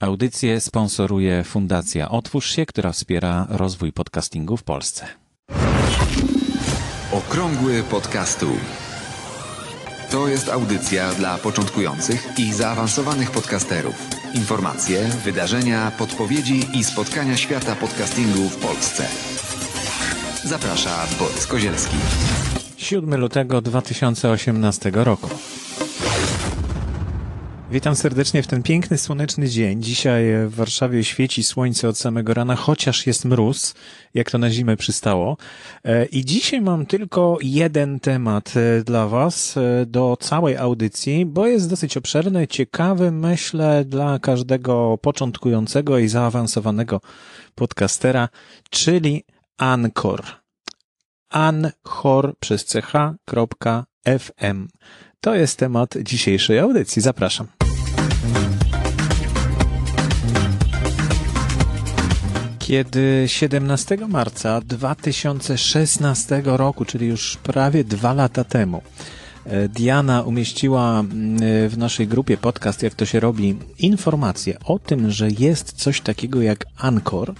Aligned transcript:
Audycję 0.00 0.60
sponsoruje 0.60 1.44
Fundacja 1.44 2.08
Otwórz 2.08 2.50
się, 2.50 2.66
która 2.66 2.92
wspiera 2.92 3.46
rozwój 3.50 3.92
podcastingu 3.92 4.56
w 4.56 4.62
Polsce. 4.62 5.06
Okrągły 7.12 7.82
podcastu. 7.82 8.46
To 10.10 10.28
jest 10.28 10.48
audycja 10.48 11.14
dla 11.14 11.38
początkujących 11.38 12.38
i 12.38 12.52
zaawansowanych 12.52 13.30
podcasterów. 13.30 13.94
Informacje, 14.34 15.08
wydarzenia, 15.24 15.92
podpowiedzi 15.98 16.66
i 16.74 16.84
spotkania 16.84 17.36
świata 17.36 17.76
podcastingu 17.76 18.48
w 18.48 18.56
Polsce. 18.56 19.06
Zaprasza 20.44 21.06
Borys 21.18 21.46
Kozielski. 21.46 21.96
7 22.76 23.20
lutego 23.20 23.60
2018 23.62 24.90
roku. 24.94 25.28
Witam 27.72 27.96
serdecznie 27.96 28.42
w 28.42 28.46
ten 28.46 28.62
piękny, 28.62 28.98
słoneczny 28.98 29.48
dzień. 29.48 29.82
Dzisiaj 29.82 30.24
w 30.46 30.54
Warszawie 30.54 31.04
świeci 31.04 31.42
słońce 31.44 31.88
od 31.88 31.98
samego 31.98 32.34
rana, 32.34 32.56
chociaż 32.56 33.06
jest 33.06 33.24
mróz, 33.24 33.74
jak 34.14 34.30
to 34.30 34.38
na 34.38 34.50
zimę 34.50 34.76
przystało. 34.76 35.36
E, 35.84 36.04
I 36.04 36.24
dzisiaj 36.24 36.60
mam 36.60 36.86
tylko 36.86 37.38
jeden 37.42 38.00
temat 38.00 38.52
e, 38.56 38.84
dla 38.84 39.06
Was 39.08 39.56
e, 39.56 39.86
do 39.86 40.16
całej 40.20 40.56
audycji, 40.56 41.26
bo 41.26 41.46
jest 41.46 41.70
dosyć 41.70 41.96
obszerny, 41.96 42.48
ciekawy, 42.48 43.10
myślę, 43.10 43.84
dla 43.84 44.18
każdego 44.18 44.98
początkującego 45.02 45.98
i 45.98 46.08
zaawansowanego 46.08 47.00
podcastera, 47.54 48.28
czyli 48.70 49.24
Anchor. 49.58 50.22
Anchor 51.28 52.34
przez 52.38 52.64
ch.fm. 52.82 54.68
To 55.20 55.34
jest 55.34 55.58
temat 55.58 55.94
dzisiejszej 56.02 56.58
audycji. 56.58 57.02
Zapraszam. 57.02 57.59
Kiedy 62.70 63.24
17 63.26 63.96
marca 64.08 64.60
2016 64.60 66.42
roku, 66.44 66.84
czyli 66.84 67.06
już 67.06 67.36
prawie 67.36 67.84
dwa 67.84 68.12
lata 68.12 68.44
temu, 68.44 68.82
e, 69.46 69.68
Diana 69.68 70.22
umieściła 70.22 71.04
w 71.68 71.74
naszej 71.78 72.06
grupie 72.06 72.36
podcast, 72.36 72.82
jak 72.82 72.94
to 72.94 73.06
się 73.06 73.20
robi, 73.20 73.56
informację 73.78 74.58
o 74.64 74.78
tym, 74.78 75.10
że 75.10 75.28
jest 75.38 75.72
coś 75.72 76.00
takiego 76.00 76.42
jak 76.42 76.66
Anchor, 76.76 77.34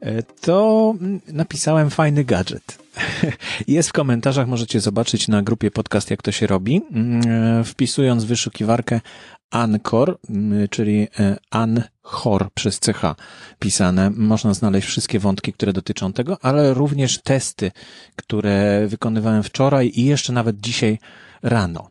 e, 0.00 0.22
to 0.22 0.94
napisałem 1.28 1.90
fajny 1.90 2.24
gadżet. 2.24 2.78
Jest 3.68 3.88
w 3.88 3.92
komentarzach, 3.92 4.48
możecie 4.48 4.80
zobaczyć 4.80 5.28
na 5.28 5.42
grupie 5.42 5.70
podcast, 5.70 6.10
jak 6.10 6.22
to 6.22 6.32
się 6.32 6.46
robi. 6.46 6.82
Wpisując 7.64 8.24
wyszukiwarkę 8.24 9.00
Anchor, 9.54 10.18
czyli 10.70 11.08
e, 11.18 11.36
Anchor 11.50 12.50
przez 12.54 12.80
CH 12.80 13.14
pisane. 13.58 14.10
Można 14.10 14.54
znaleźć 14.54 14.88
wszystkie 14.88 15.18
wątki, 15.18 15.52
które 15.52 15.72
dotyczą 15.72 16.12
tego, 16.12 16.38
ale 16.42 16.74
również 16.74 17.22
testy, 17.22 17.70
które 18.16 18.86
wykonywałem 18.88 19.42
wczoraj 19.42 19.92
i 19.94 20.04
jeszcze 20.04 20.32
nawet 20.32 20.60
dzisiaj 20.60 20.98
rano. 21.42 21.90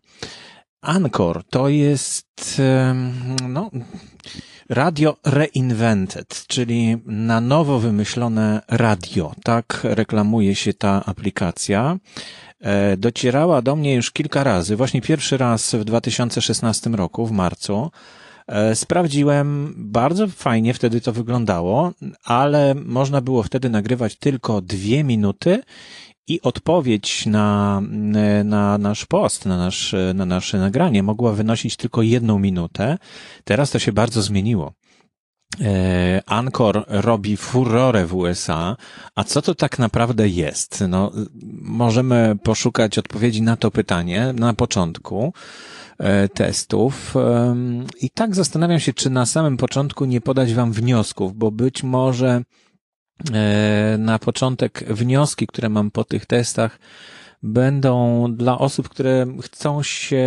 Anchor 0.81 1.43
to 1.49 1.69
jest, 1.69 2.61
no, 3.49 3.71
Radio 4.69 5.17
Reinvented, 5.25 6.45
czyli 6.47 6.97
na 7.05 7.41
nowo 7.41 7.79
wymyślone 7.79 8.61
radio. 8.67 9.31
Tak 9.43 9.79
reklamuje 9.83 10.55
się 10.55 10.73
ta 10.73 11.05
aplikacja. 11.05 11.97
E, 12.63 12.97
docierała 12.97 13.61
do 13.61 13.75
mnie 13.75 13.93
już 13.93 14.11
kilka 14.11 14.43
razy. 14.43 14.75
Właśnie 14.75 15.01
pierwszy 15.01 15.37
raz 15.37 15.75
w 15.75 15.83
2016 15.83 16.89
roku, 16.89 17.25
w 17.25 17.31
marcu. 17.31 17.91
E, 18.47 18.75
sprawdziłem, 18.75 19.73
bardzo 19.77 20.27
fajnie 20.27 20.73
wtedy 20.73 21.01
to 21.01 21.13
wyglądało, 21.13 21.91
ale 22.23 22.75
można 22.75 23.21
było 23.21 23.43
wtedy 23.43 23.69
nagrywać 23.69 24.15
tylko 24.15 24.61
dwie 24.61 25.03
minuty 25.03 25.61
i 26.27 26.41
odpowiedź 26.41 27.25
na, 27.25 27.81
na 28.43 28.77
nasz 28.77 29.05
post, 29.05 29.45
na, 29.45 29.57
nasz, 29.57 29.95
na 30.13 30.25
nasze 30.25 30.59
nagranie 30.59 31.03
mogła 31.03 31.31
wynosić 31.31 31.75
tylko 31.75 32.01
jedną 32.01 32.39
minutę. 32.39 32.97
Teraz 33.43 33.71
to 33.71 33.79
się 33.79 33.91
bardzo 33.91 34.21
zmieniło. 34.21 34.73
E, 35.61 36.21
Anchor 36.25 36.85
robi 36.87 37.37
furorę 37.37 38.05
w 38.05 38.15
USA, 38.15 38.75
a 39.15 39.23
co 39.23 39.41
to 39.41 39.55
tak 39.55 39.79
naprawdę 39.79 40.27
jest? 40.27 40.83
No, 40.89 41.11
możemy 41.61 42.35
poszukać 42.43 42.97
odpowiedzi 42.97 43.41
na 43.41 43.57
to 43.57 43.71
pytanie 43.71 44.33
na 44.35 44.53
początku 44.53 45.33
e, 45.97 46.29
testów. 46.29 47.15
I 48.01 48.09
tak 48.09 48.35
zastanawiam 48.35 48.79
się, 48.79 48.93
czy 48.93 49.09
na 49.09 49.25
samym 49.25 49.57
początku 49.57 50.05
nie 50.05 50.21
podać 50.21 50.53
Wam 50.53 50.71
wniosków, 50.71 51.37
bo 51.37 51.51
być 51.51 51.83
może 51.83 52.43
e, 53.33 53.95
na 53.99 54.19
początek 54.19 54.83
wnioski, 54.93 55.47
które 55.47 55.69
mam 55.69 55.91
po 55.91 56.03
tych 56.03 56.25
testach, 56.25 56.79
będą 57.43 58.25
dla 58.35 58.59
osób, 58.59 58.89
które 58.89 59.25
chcą 59.41 59.83
się 59.83 60.25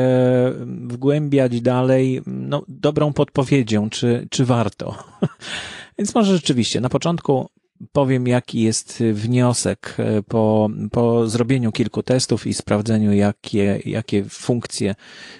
wgłębiać 0.66 1.60
dalej, 1.60 2.22
no, 2.26 2.62
dobrą 2.68 3.12
podpowiedzią, 3.12 3.90
czy, 3.90 4.28
czy 4.30 4.44
warto. 4.44 4.94
Więc 5.98 6.14
może 6.14 6.32
rzeczywiście 6.32 6.80
na 6.80 6.88
początku 6.88 7.48
powiem, 7.92 8.26
jaki 8.26 8.62
jest 8.62 9.02
wniosek 9.12 9.96
e, 9.98 10.22
po, 10.22 10.68
po 10.92 11.28
zrobieniu 11.28 11.72
kilku 11.72 12.02
testów 12.02 12.46
i 12.46 12.54
sprawdzeniu, 12.54 13.12
jakie, 13.12 13.80
jakie 13.84 14.24
funkcje 14.24 14.94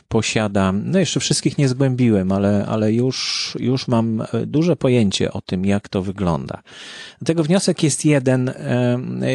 posiada. 0.08 0.72
No 0.72 0.98
jeszcze 0.98 1.20
wszystkich 1.20 1.58
nie 1.58 1.68
zgłębiłem, 1.68 2.32
ale, 2.32 2.66
ale 2.68 2.92
już, 2.92 3.56
już 3.60 3.88
mam 3.88 4.20
e, 4.20 4.26
duże 4.46 4.76
pojęcie 4.76 5.32
o 5.32 5.40
tym, 5.40 5.64
jak 5.64 5.88
to 5.88 6.02
wygląda. 6.02 6.62
Dlatego 7.18 7.44
wniosek 7.44 7.82
jest 7.82 8.04
jeden 8.04 8.52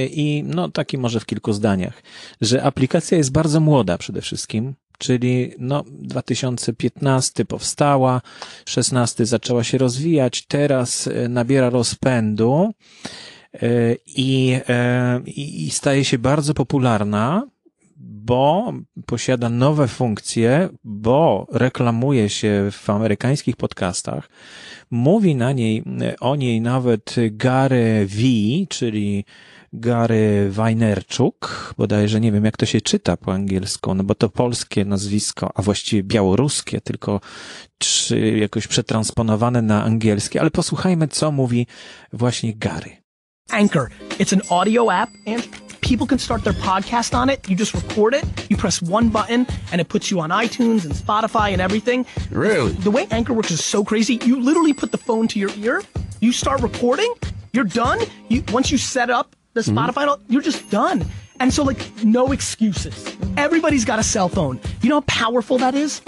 i 0.09 0.44
no 0.47 0.69
taki 0.69 0.97
może 0.97 1.19
w 1.19 1.25
kilku 1.25 1.53
zdaniach, 1.53 2.03
że 2.41 2.63
aplikacja 2.63 3.17
jest 3.17 3.31
bardzo 3.31 3.59
młoda 3.59 3.97
przede 3.97 4.22
wszystkim 4.22 4.73
czyli 5.01 5.53
no 5.59 5.84
2015 5.88 7.45
powstała, 7.45 8.22
16 8.66 9.25
zaczęła 9.25 9.63
się 9.63 9.78
rozwijać, 9.78 10.45
teraz 10.45 11.07
e, 11.07 11.28
nabiera 11.29 11.69
rozpędu 11.69 12.73
e, 13.53 13.59
e, 13.61 13.95
i, 14.06 15.66
i 15.66 15.69
staje 15.69 16.06
się 16.06 16.17
bardzo 16.17 16.53
popularna, 16.53 17.47
bo 18.03 18.73
posiada 19.06 19.50
nowe 19.50 19.88
funkcje, 19.88 20.69
bo 20.84 21.47
reklamuje 21.51 22.29
się 22.29 22.69
w 22.72 22.89
amerykańskich 22.89 23.56
podcastach. 23.56 24.29
Mówi 24.91 25.35
na 25.35 25.51
niej, 25.51 25.84
o 26.19 26.35
niej 26.35 26.61
nawet 26.61 27.16
Gary 27.31 28.06
V, 28.09 28.17
czyli 28.69 29.25
Gary 29.73 30.51
Wajnerczuk, 30.51 31.73
bodajże 31.78 32.19
nie 32.19 32.31
wiem 32.31 32.45
jak 32.45 32.57
to 32.57 32.66
się 32.66 32.81
czyta 32.81 33.17
po 33.17 33.34
angielsku, 33.34 33.95
no 33.95 34.03
bo 34.03 34.16
to 34.16 34.29
polskie 34.29 34.85
nazwisko, 34.85 35.51
a 35.56 35.61
właściwie 35.61 36.03
białoruskie, 36.03 36.81
tylko 36.81 37.22
czy 37.78 38.38
jakoś 38.38 38.67
przetransponowane 38.67 39.61
na 39.61 39.84
angielskie, 39.84 40.41
ale 40.41 40.51
posłuchajmy 40.51 41.07
co 41.07 41.31
mówi 41.31 41.67
właśnie 42.13 42.53
Gary. 42.53 43.01
Anchor. 43.50 43.90
It's 44.19 44.34
an 44.34 44.41
audio 44.50 44.94
app 44.94 45.09
and 45.28 45.71
people 45.81 46.08
can 46.08 46.19
start 46.19 46.44
their 46.44 46.53
podcast 46.53 47.14
on 47.14 47.30
it. 47.30 47.50
You 47.50 47.56
just 47.56 47.74
record 47.74 48.14
it, 48.14 48.24
you 48.50 48.58
press 48.58 48.81
one 48.81 49.09
button, 49.09 49.46
and 49.72 49.81
it 49.81 49.90
puts 49.90 50.09
you 50.09 50.19
on 50.19 50.30
iTunes 50.30 50.86
and 50.86 50.94
Spotify 50.94 51.52
and 51.52 51.62
everything. 51.62 52.06
Really? 52.30 52.72
The 52.72 52.92
way 52.92 53.08
Anchor 53.12 53.34
works 53.34 53.52
is 53.52 53.64
so 53.64 53.84
crazy. 53.84 54.20
You 54.24 54.40
literally 54.40 54.74
put 54.74 54.91
the 54.91 54.97
phone 54.97 55.28
to 55.30 55.40
your 55.40 55.52
ear, 55.58 55.81
you 56.20 56.31
start 56.31 56.62
recording, 56.62 57.14
you're 57.53 57.66
done. 57.66 58.00
You 58.30 58.44
once 58.52 58.72
you 58.72 58.78
set 58.78 59.09
up 59.09 59.36
the 59.53 59.62
mm-hmm. 59.62 59.78
Spotify, 59.78 60.08
mm-hmm. 60.08 60.31
you're 60.31 60.41
just 60.41 60.70
done. 60.70 61.06
And 61.40 61.52
so, 61.52 61.64
like, 61.64 62.03
no 62.03 62.31
excuses. 62.31 63.18
Everybody's 63.36 63.84
got 63.84 63.97
a 63.97 64.03
cell 64.03 64.30
phone. 64.30 64.59
You 64.81 64.90
know 64.90 64.97
how 64.97 65.06
powerful 65.08 65.58
that 65.58 65.74
is? 65.74 66.02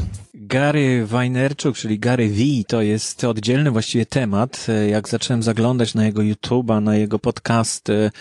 Gary 0.53 1.05
Wajnerczuk, 1.05 1.77
czyli 1.77 1.99
Gary 1.99 2.29
V, 2.29 2.43
to 2.67 2.81
jest 2.81 3.23
oddzielny 3.23 3.71
właściwie 3.71 4.05
temat. 4.05 4.67
Jak 4.89 5.09
zacząłem 5.09 5.43
zaglądać 5.43 5.93
na 5.93 6.05
jego 6.05 6.21
YouTube'a, 6.21 6.81
na 6.81 6.95
jego 6.95 7.19
podcasty 7.19 8.11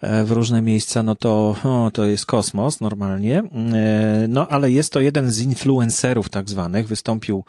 e, 0.00 0.24
w 0.24 0.30
różne 0.30 0.62
miejsca, 0.62 1.02
no 1.02 1.14
to 1.14 1.56
o, 1.64 1.90
to 1.94 2.04
jest 2.04 2.26
kosmos 2.26 2.80
normalnie. 2.80 3.38
E, 3.38 4.26
no 4.28 4.48
ale 4.48 4.70
jest 4.70 4.92
to 4.92 5.00
jeden 5.00 5.30
z 5.30 5.40
influencerów 5.40 6.28
tak 6.28 6.50
zwanych. 6.50 6.88
Wystąpił 6.88 7.44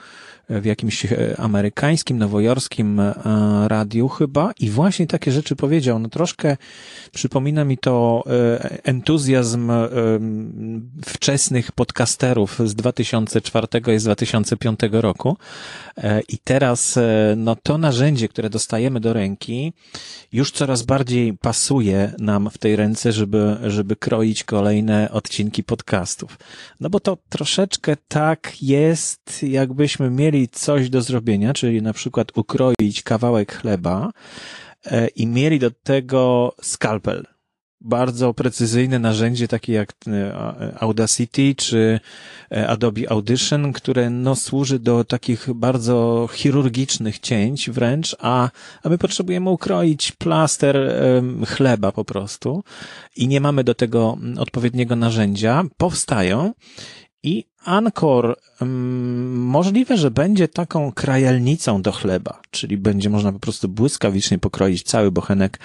w 0.60 0.66
jakimś 0.66 1.06
e, 1.06 1.36
amerykańskim, 1.38 2.18
nowojorskim 2.18 3.00
e, 3.00 3.14
radiu 3.68 4.08
chyba 4.08 4.52
i 4.60 4.70
właśnie 4.70 5.08
takie 5.08 5.32
rzeczy 5.32 5.56
powiedział. 5.56 6.00
No 6.00 6.10
troszkę 6.10 6.58
przypomina 7.12 7.66
mi 7.66 7.78
to 7.78 8.24
e, 8.28 8.84
entuzjazm 8.84 9.72
wczesnych 11.06 11.72
podcasterów 11.72 12.60
z 12.66 12.76
2004 12.76 13.68
i 13.96 14.00
z 14.00 14.04
2005 14.32 14.80
roku. 14.92 15.38
E, 15.98 16.22
I 16.22 16.38
teraz 16.38 16.98
e, 16.98 17.34
no, 17.38 17.56
to 17.64 17.78
narzędzie, 17.78 18.28
które 18.28 18.50
dostajemy 18.50 19.00
do 19.00 19.14
ręki, 19.14 19.74
już 20.32 20.52
coraz 20.52 20.84
bardziej 20.84 21.38
pasuje 21.38 22.14
nam 22.20 22.50
w 22.50 22.58
tej 22.58 22.76
ręce, 22.76 23.12
żeby, 23.12 23.58
żeby 23.68 23.96
kroić 23.96 24.44
kolejne 24.44 25.12
odcinki 25.12 25.64
podcastów. 25.64 26.38
No 26.80 26.90
bo 26.90 27.00
to 27.00 27.18
troszeczkę 27.30 27.96
tak 28.08 28.64
jest, 28.64 29.44
jakbyśmy 29.44 30.10
mieli 30.10 30.50
coś 30.50 30.90
do 30.90 31.02
zrobienia, 31.02 31.54
czyli 31.54 31.82
na 31.82 31.94
przykład 31.94 32.38
ukroić 32.38 33.04
kawałek 33.04 33.56
chleba 33.56 34.12
e, 34.86 35.08
i 35.08 35.28
mieli 35.28 35.60
do 35.60 35.72
tego 35.72 36.56
skalpel 36.62 37.31
bardzo 37.82 38.34
precyzyjne 38.34 39.00
narzędzie, 39.00 39.48
takie 39.48 39.74
jak 39.74 39.94
e, 40.08 40.76
Audacity 40.80 41.56
czy 41.56 42.00
e, 42.52 42.68
Adobe 42.68 43.12
Audition, 43.12 43.74
które 43.74 44.10
no, 44.10 44.36
służy 44.36 44.80
do 44.80 45.04
takich 45.04 45.54
bardzo 45.54 46.30
chirurgicznych 46.34 47.20
cięć 47.20 47.70
wręcz, 47.70 48.16
a, 48.20 48.50
a 48.84 48.90
my 48.90 48.98
potrzebujemy 48.98 49.50
ukroić 49.50 50.12
plaster 50.12 51.02
chleba 51.48 51.92
po 51.92 52.06
prostu 52.06 52.64
i 53.16 53.28
nie 53.28 53.42
mamy 53.42 53.64
do 53.64 53.76
tego 53.76 54.18
odpowiedniego 54.38 54.96
narzędzia. 54.96 55.64
Powstają 55.78 56.54
i 57.24 57.46
Ankor 57.66 58.38
um, 58.62 59.38
możliwe, 59.38 59.98
że 59.98 60.12
będzie 60.12 60.48
taką 60.48 60.92
krajalnicą 60.92 61.82
do 61.82 61.92
chleba, 61.92 62.42
czyli 62.52 62.78
będzie 62.78 63.10
można 63.10 63.32
po 63.32 63.40
prostu 63.40 63.70
błyskawicznie 63.70 64.40
pokroić 64.40 64.84
cały 64.84 65.12
bochenek 65.12 65.60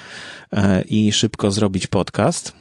e, 0.53 0.83
i 0.83 1.13
szybko 1.13 1.51
zrobić 1.51 1.87
podcast. 1.87 2.53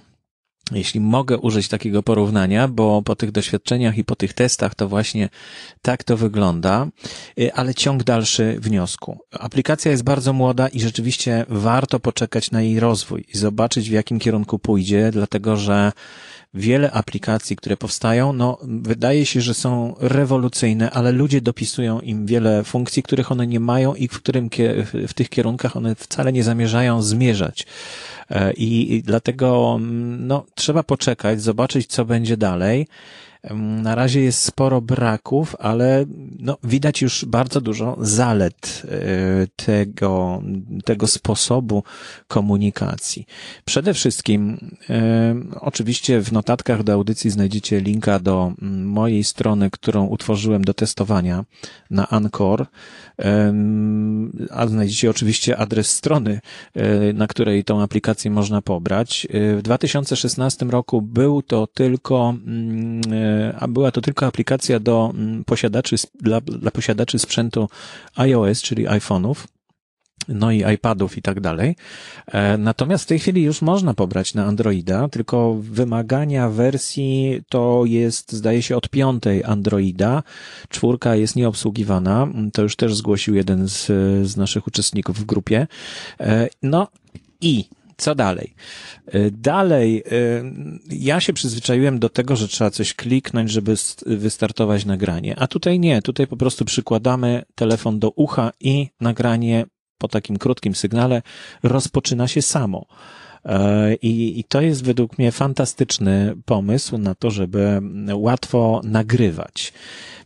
Jeśli 0.72 1.00
mogę 1.00 1.38
użyć 1.38 1.68
takiego 1.68 2.04
porównania, 2.04 2.68
bo 2.68 3.02
po 3.02 3.16
tych 3.16 3.32
doświadczeniach 3.32 3.98
i 3.98 4.04
po 4.04 4.16
tych 4.16 4.34
testach 4.34 4.76
to 4.76 4.88
właśnie 4.88 5.30
tak 5.82 6.04
to 6.04 6.18
wygląda, 6.18 6.88
e, 7.40 7.54
ale 7.54 7.74
ciąg 7.74 8.04
dalszy 8.04 8.58
wniosku. 8.60 9.20
Aplikacja 9.32 9.92
jest 9.92 10.04
bardzo 10.04 10.34
młoda 10.34 10.68
i 10.68 10.80
rzeczywiście 10.80 11.46
warto 11.50 12.00
poczekać 12.00 12.52
na 12.52 12.62
jej 12.62 12.80
rozwój 12.80 13.26
i 13.34 13.38
zobaczyć 13.38 13.90
w 13.90 13.94
jakim 13.94 14.20
kierunku 14.20 14.60
pójdzie, 14.60 15.10
dlatego 15.12 15.58
że 15.58 15.92
wiele 16.56 16.92
aplikacji, 16.92 17.56
które 17.56 17.78
powstają, 17.78 18.34
no, 18.34 18.58
wydaje 18.64 19.26
się, 19.26 19.42
że 19.42 19.54
są 19.54 19.96
rewolucyjne, 20.00 20.92
ale 20.92 21.12
ludzie 21.12 21.42
dopisują 21.42 22.00
im 22.00 22.26
wiele 22.26 22.64
funkcji, 22.64 23.04
których 23.04 23.32
one 23.32 23.48
nie 23.48 23.60
mają 23.60 23.94
i 23.94 24.08
w 24.08 24.18
którym, 24.18 24.50
w 25.08 25.14
tych 25.14 25.30
kierunkach 25.30 25.78
one 25.78 25.96
wcale 25.96 26.34
nie 26.34 26.44
zamierzają 26.44 27.02
zmierzać. 27.02 27.66
E, 28.30 28.54
I, 28.54 28.94
i 28.94 29.04
dlatego, 29.04 29.80
no, 30.20 30.46
trzeba 30.56 30.84
poczekać, 30.84 31.42
zobaczyć, 31.42 31.88
co 31.88 32.06
będzie 32.06 32.38
dalej. 32.38 32.88
Na 33.54 33.96
razie 33.96 34.22
jest 34.22 34.42
sporo 34.42 34.82
braków, 34.82 35.56
ale 35.60 36.06
no, 36.40 36.58
widać 36.64 37.02
już 37.02 37.26
bardzo 37.26 37.62
dużo 37.62 37.98
zalet 38.02 38.84
e, 38.86 39.48
tego, 39.56 40.42
tego 40.86 41.08
sposobu 41.08 41.84
komunikacji. 42.28 43.26
Przede 43.66 43.94
wszystkim, 43.94 44.58
e, 44.90 45.36
oczywiście 45.60 46.22
w 46.22 46.32
notatkach 46.32 46.84
do 46.84 46.94
audycji 46.94 47.32
znajdziecie 47.32 47.82
linka 47.82 48.20
do 48.20 48.54
mojej 48.84 49.24
strony, 49.24 49.70
którą 49.72 50.06
utworzyłem 50.06 50.64
do 50.64 50.74
testowania 50.74 51.46
na 51.90 52.10
Anchor, 52.10 52.66
a 54.50 54.68
znajdziecie 54.68 55.10
oczywiście 55.10 55.58
adres 55.58 55.92
strony, 55.92 56.40
e, 56.74 57.14
na 57.14 57.28
której 57.28 57.64
tą 57.64 57.82
aplikację 57.82 58.32
można 58.32 58.62
pobrać. 58.62 59.28
W 59.58 59.62
2016 59.62 60.66
roku 60.66 61.02
był 61.02 61.42
to 61.42 61.68
tylko 61.68 62.34
a 63.60 63.68
była 63.68 63.92
to 63.92 64.02
tylko 64.02 64.26
aplikacja 64.26 64.80
do 64.80 65.12
mm, 65.14 65.44
posiadaczy, 65.44 65.96
dla, 66.22 66.42
dla 66.42 66.72
posiadaczy 66.72 67.20
sprzętu 67.20 67.70
iOS, 68.16 68.62
czyli 68.62 68.88
iPhone'ów 68.88 69.36
no 70.28 70.52
i 70.52 70.74
iPadów 70.74 71.18
i 71.18 71.22
tak 71.22 71.40
dalej. 71.40 71.76
E, 72.28 72.58
natomiast 72.58 73.04
w 73.04 73.08
tej 73.08 73.20
chwili 73.20 73.44
już 73.44 73.62
można 73.62 73.94
pobrać 73.94 74.34
na 74.34 74.46
Androida, 74.46 75.10
tylko 75.10 75.56
wymagania 75.60 76.50
wersji 76.50 77.42
to 77.50 77.84
jest, 77.86 78.32
zdaje 78.32 78.62
się, 78.62 78.78
od 78.78 78.90
piątej 78.90 79.44
Androida. 79.44 80.24
Czwórka 80.70 81.16
jest 81.16 81.36
nieobsługiwana. 81.36 82.28
To 82.54 82.62
już 82.62 82.76
też 82.76 82.96
zgłosił 82.96 83.36
jeden 83.36 83.68
z, 83.68 83.86
z 84.28 84.38
naszych 84.38 84.68
uczestników 84.68 85.20
w 85.20 85.26
grupie. 85.26 85.68
E, 86.20 86.48
no 86.64 86.88
i 87.42 87.66
co 87.98 88.16
dalej? 88.16 88.54
Y, 89.16 89.32
dalej, 89.32 90.04
y, 90.12 90.44
ja 90.90 91.20
się 91.20 91.34
przyzwyczaiłem 91.34 92.00
do 92.00 92.10
tego, 92.10 92.36
że 92.36 92.48
trzeba 92.48 92.72
coś 92.72 92.94
kliknąć, 92.94 93.52
żeby 93.52 93.76
wystartować 94.06 94.86
nagranie, 94.86 95.40
a 95.40 95.48
tutaj 95.48 95.80
nie, 95.80 96.02
tutaj 96.02 96.28
po 96.28 96.38
prostu 96.38 96.66
przykładamy 96.66 97.44
telefon 97.56 98.00
do 98.00 98.10
ucha 98.10 98.52
i 98.60 98.88
nagranie 99.02 99.66
po 99.98 100.08
takim 100.08 100.38
krótkim 100.38 100.76
sygnale 100.76 101.22
rozpoczyna 101.64 102.28
się 102.28 102.42
samo. 102.42 102.86
I, 104.02 104.40
I 104.40 104.44
to 104.44 104.62
jest 104.62 104.84
według 104.84 105.18
mnie 105.18 105.32
fantastyczny 105.32 106.36
pomysł 106.46 106.98
na 106.98 107.16
to, 107.16 107.32
żeby 107.32 107.82
łatwo 108.14 108.82
nagrywać. 108.84 109.74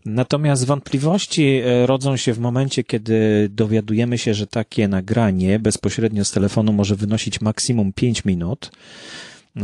Natomiast 0.05 0.65
wątpliwości 0.65 1.61
e, 1.65 1.85
rodzą 1.85 2.17
się 2.17 2.33
w 2.33 2.39
momencie, 2.39 2.83
kiedy 2.83 3.49
dowiadujemy 3.51 4.17
się, 4.17 4.33
że 4.33 4.47
takie 4.47 4.87
nagranie 4.87 5.59
bezpośrednio 5.59 6.25
z 6.25 6.31
telefonu 6.31 6.73
może 6.73 6.95
wynosić 6.95 7.41
maksimum 7.41 7.93
5 7.93 8.25
minut. 8.25 8.71
E, 9.57 9.61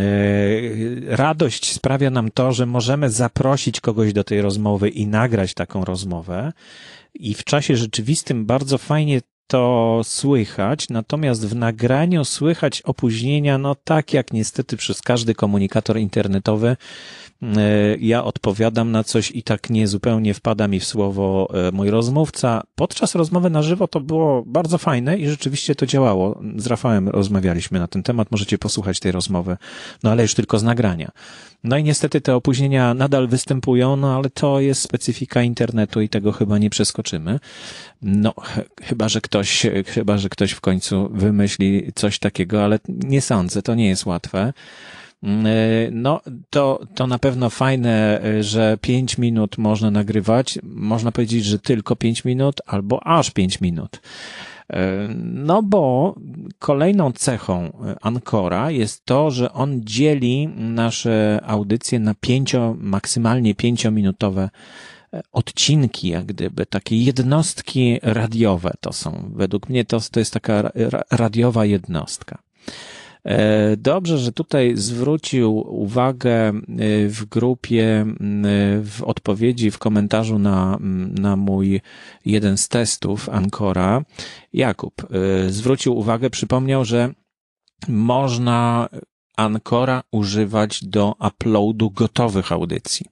radość 1.08 1.72
sprawia 1.72 2.10
nam 2.10 2.32
to, 2.32 2.54
że 2.54 2.66
możemy 2.66 3.10
zaprosić 3.10 3.82
kogoś 3.82 4.14
do 4.14 4.24
tej 4.24 4.42
rozmowy 4.42 4.90
i 4.90 5.08
nagrać 5.08 5.54
taką 5.54 5.86
rozmowę. 5.86 6.54
I 7.14 7.34
w 7.34 7.44
czasie 7.44 7.76
rzeczywistym 7.76 8.46
bardzo 8.46 8.78
fajnie 8.78 9.22
to 9.48 10.02
słychać, 10.04 10.90
natomiast 10.90 11.48
w 11.48 11.56
nagraniu 11.56 12.26
słychać 12.26 12.82
opóźnienia, 12.82 13.58
no 13.58 13.76
tak 13.76 14.14
jak 14.14 14.34
niestety 14.34 14.78
przez 14.78 15.02
każdy 15.02 15.36
komunikator 15.36 15.98
internetowy, 15.98 16.78
ja 18.00 18.24
odpowiadam 18.24 18.92
na 18.92 19.04
coś 19.04 19.32
i 19.32 19.44
tak 19.44 19.70
nie 19.70 19.88
zupełnie 19.88 20.34
wpada 20.34 20.68
mi 20.68 20.80
w 20.80 20.86
słowo 20.86 21.50
e, 21.54 21.72
mój 21.72 21.90
rozmówca. 21.90 22.64
Podczas 22.76 23.16
rozmowy 23.16 23.50
na 23.50 23.62
żywo 23.62 23.88
to 23.88 24.00
było 24.00 24.44
bardzo 24.46 24.78
fajne 24.78 25.18
i 25.18 25.28
rzeczywiście 25.28 25.76
to 25.76 25.86
działało. 25.86 26.42
Z 26.58 26.68
Rafałem 26.68 27.10
rozmawialiśmy 27.10 27.80
na 27.80 27.88
ten 27.88 28.04
temat, 28.04 28.32
możecie 28.32 28.58
posłuchać 28.58 29.00
tej 29.00 29.12
rozmowy, 29.12 29.58
no 30.04 30.12
ale 30.12 30.22
już 30.22 30.34
tylko 30.34 30.60
z 30.60 30.64
nagrania. 30.64 31.12
No 31.64 31.78
i 31.78 31.84
niestety 31.84 32.22
te 32.22 32.36
opóźnienia 32.36 32.94
nadal 32.94 33.28
występują, 33.28 33.96
no 33.96 34.16
ale 34.16 34.30
to 34.30 34.60
jest 34.60 34.82
specyfika 34.82 35.42
internetu 35.42 36.02
i 36.02 36.10
tego 36.10 36.32
chyba 36.32 36.58
nie 36.58 36.70
przeskoczymy. 36.70 37.40
No, 38.02 38.34
chyba, 38.84 39.10
że 39.10 39.22
ktoś, 39.22 39.66
chyba, 39.86 40.18
że 40.18 40.30
ktoś 40.30 40.52
w 40.52 40.62
końcu 40.62 41.10
wymyśli 41.14 41.92
coś 41.96 42.20
takiego, 42.20 42.64
ale 42.64 42.80
nie 42.88 43.22
sądzę, 43.22 43.62
to 43.62 43.76
nie 43.76 43.88
jest 43.88 44.06
łatwe. 44.06 44.54
Mm, 45.24 45.46
e, 45.46 45.52
no, 45.92 46.22
to, 46.50 46.80
to 46.96 47.08
na 47.08 47.20
pewno 47.20 47.50
fajne, 47.50 48.22
e, 48.24 48.44
że 48.44 48.78
5 48.82 49.18
minut 49.18 49.58
można 49.58 49.92
nagrywać. 49.92 50.60
Można 50.64 51.12
powiedzieć, 51.12 51.46
że 51.46 51.60
tylko 51.60 51.96
5 51.96 52.26
minut 52.26 52.62
albo 52.66 53.08
aż 53.08 53.32
5 53.32 53.62
minut. 53.62 54.02
E, 54.70 55.08
no 55.24 55.64
bo 55.64 56.16
kolejną 56.60 57.12
cechą 57.12 57.72
Ancora 58.02 58.72
jest 58.72 59.06
to, 59.06 59.32
że 59.32 59.54
on 59.54 59.82
dzieli 59.84 60.48
nasze 60.58 61.42
audycje 61.46 62.00
na 62.00 62.14
pięcio, 62.14 62.76
maksymalnie 62.80 63.56
pięciominutowe 63.56 64.50
odcinki, 65.32 66.08
jak 66.08 66.26
gdyby, 66.26 66.66
takie 66.66 67.04
jednostki 67.04 68.00
radiowe 68.04 68.72
to 68.80 68.94
są. 68.94 69.32
Według 69.36 69.70
mnie 69.70 69.86
to, 69.86 70.00
to 70.12 70.20
jest 70.20 70.34
taka 70.34 70.72
radiowa 71.12 71.66
jednostka. 71.66 72.38
E, 73.26 73.78
dobrze, 73.78 74.18
że 74.18 74.32
tutaj 74.32 74.72
zwrócił 74.76 75.58
uwagę 75.84 76.50
e, 76.50 76.54
w 77.08 77.26
grupie, 77.26 78.06
w 78.84 79.04
odpowiedzi, 79.04 79.72
w 79.72 79.78
komentarzu 79.78 80.40
na, 80.40 80.78
na 81.20 81.36
mój 81.36 81.82
jeden 82.26 82.58
z 82.58 82.68
testów 82.68 83.30
Ancora, 83.30 84.04
Jakub. 84.54 84.94
E, 85.04 85.50
zwrócił 85.50 85.98
uwagę, 85.98 86.30
przypomniał, 86.30 86.86
że 86.86 87.14
można 87.88 88.90
Ancora 89.38 90.04
używać 90.12 90.86
do 90.86 91.16
uploadu 91.28 91.92
gotowych 91.92 92.52
audycji. 92.52 93.06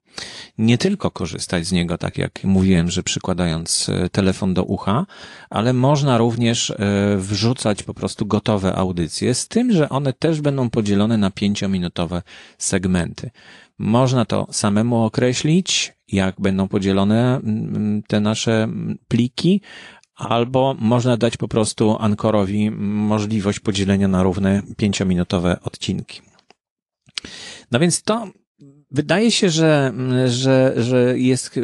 Nie 0.57 0.77
tylko 0.77 1.11
korzystać 1.11 1.65
z 1.65 1.71
niego, 1.71 1.97
tak 1.97 2.17
jak 2.17 2.43
mówiłem, 2.43 2.91
że 2.91 3.03
przykładając 3.03 3.89
e, 3.89 4.09
telefon 4.09 4.53
do 4.53 4.63
ucha, 4.63 5.05
ale 5.49 5.73
można 5.73 6.17
również 6.17 6.71
e, 6.71 6.75
wrzucać 7.17 7.83
po 7.83 7.93
prostu 7.93 8.25
gotowe 8.25 8.75
audycje, 8.75 9.33
z 9.33 9.47
tym, 9.47 9.71
że 9.71 9.89
one 9.89 10.13
też 10.13 10.41
będą 10.41 10.69
podzielone 10.69 11.17
na 11.17 11.31
pięciominutowe 11.31 12.21
segmenty. 12.57 13.31
Można 13.77 14.25
to 14.25 14.47
samemu 14.51 15.03
określić, 15.03 15.93
jak 16.07 16.41
będą 16.41 16.67
podzielone 16.67 17.41
te 18.07 18.19
nasze 18.19 18.67
pliki, 19.07 19.61
albo 20.15 20.75
można 20.79 21.17
dać 21.17 21.37
po 21.37 21.47
prostu 21.47 21.97
Ankorowi 21.99 22.71
możliwość 22.81 23.59
podzielenia 23.59 24.07
na 24.07 24.23
równe 24.23 24.61
pięciominutowe 24.77 25.59
odcinki. 25.63 26.21
No 27.71 27.79
więc 27.79 28.03
to 28.03 28.27
Wydaje 28.93 29.31
się, 29.31 29.49
że, 29.49 29.93
że, 30.27 30.73
że 30.77 31.19
jest 31.19 31.59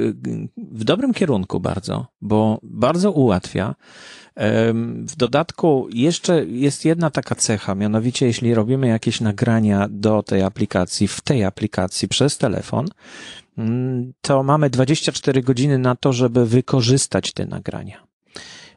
w 0.57 0.83
dobrym 0.83 1.13
kierunku 1.13 1.59
bardzo, 1.59 2.07
bo 2.21 2.59
bardzo 2.63 3.11
ułatwia. 3.11 3.75
W 5.05 5.15
dodatku 5.17 5.87
jeszcze 5.93 6.45
jest 6.45 6.85
jedna 6.85 7.09
taka 7.09 7.35
cecha, 7.35 7.75
mianowicie 7.75 8.25
jeśli 8.25 8.53
robimy 8.53 8.87
jakieś 8.87 9.21
nagrania 9.21 9.87
do 9.89 10.23
tej 10.23 10.43
aplikacji, 10.43 11.07
w 11.07 11.21
tej 11.21 11.43
aplikacji 11.43 12.07
przez 12.07 12.37
telefon, 12.37 12.85
mm, 13.57 14.13
to 14.21 14.43
mamy 14.43 14.69
24 14.69 15.41
godziny 15.41 15.77
na 15.77 15.95
to, 15.95 16.13
żeby 16.13 16.45
wykorzystać 16.45 17.33
te 17.33 17.45
nagrania. 17.45 18.09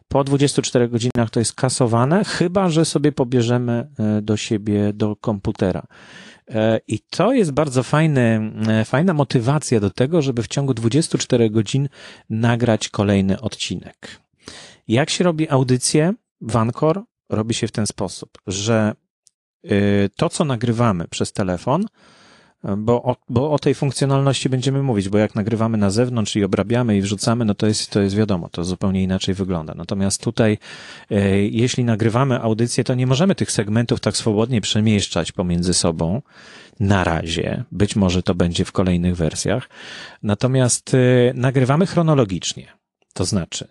Po 0.09 0.25
24 0.25 0.89
godzinach 0.89 1.31
to 1.31 1.39
jest 1.39 1.55
kasowane, 1.55 2.25
chyba 2.25 2.69
że 2.69 2.85
sobie 2.85 3.13
pobierzemy 3.13 3.89
e, 3.99 4.23
do 4.23 4.37
siebie 4.37 4.93
do 4.93 5.17
komputera. 5.17 5.83
E, 6.51 6.81
I 6.89 6.99
to 7.01 7.33
jest 7.33 7.51
bardzo 7.53 7.83
fajny, 7.83 8.53
e, 8.69 8.85
fajna 8.85 9.15
motywacja 9.15 9.81
do 9.81 9.91
tego, 9.91 10.23
żeby 10.23 10.43
w 10.43 10.49
ciągu 10.49 10.75
24 10.75 11.51
godzin 11.51 11.89
nagrać 12.31 12.89
kolejny 12.89 13.41
odcinek. 13.41 14.21
Jak 14.89 15.11
się 15.11 15.25
robi 15.25 15.51
audycję 15.51 16.15
w 16.41 16.57
Anchor? 16.57 17.03
Robi 17.29 17.55
się 17.55 17.67
w 17.67 17.73
ten 17.73 17.87
sposób, 17.87 18.39
że 18.47 18.95
to, 20.17 20.29
co 20.29 20.45
nagrywamy 20.45 21.09
przez 21.09 21.33
telefon, 21.33 21.85
bo 22.77 23.03
o, 23.03 23.17
bo 23.29 23.53
o 23.53 23.59
tej 23.59 23.75
funkcjonalności 23.75 24.49
będziemy 24.49 24.83
mówić, 24.83 25.09
bo 25.09 25.19
jak 25.19 25.35
nagrywamy 25.35 25.79
na 25.79 25.91
zewnątrz 25.91 26.37
i 26.37 26.45
obrabiamy 26.45 26.97
i 26.97 27.01
wrzucamy, 27.01 27.45
no 27.45 27.55
to 27.55 27.67
jest, 27.67 27.91
to 27.91 28.01
jest 28.01 28.17
wiadomo, 28.17 28.49
to 28.49 28.65
zupełnie 28.65 29.03
inaczej 29.03 29.35
wygląda. 29.35 29.75
Natomiast 29.77 30.23
tutaj, 30.23 30.59
e, 31.11 31.39
jeśli 31.39 31.85
nagrywamy 31.85 32.41
audycję, 32.41 32.85
to 32.85 32.95
nie 32.95 33.07
możemy 33.07 33.35
tych 33.35 33.53
segmentów 33.53 34.01
tak 34.01 34.17
swobodnie 34.17 34.61
przemieszczać 34.61 35.33
pomiędzy 35.33 35.75
sobą 35.75 36.23
na 36.81 37.05
razie. 37.05 37.65
Być 37.73 37.97
może 37.97 38.23
to 38.23 38.35
będzie 38.35 38.65
w 38.65 38.73
kolejnych 38.73 39.17
wersjach. 39.17 39.69
Natomiast 40.23 40.95
e, 40.95 40.99
nagrywamy 41.35 41.87
chronologicznie. 41.87 42.67
To 43.15 43.25
znaczy, 43.25 43.69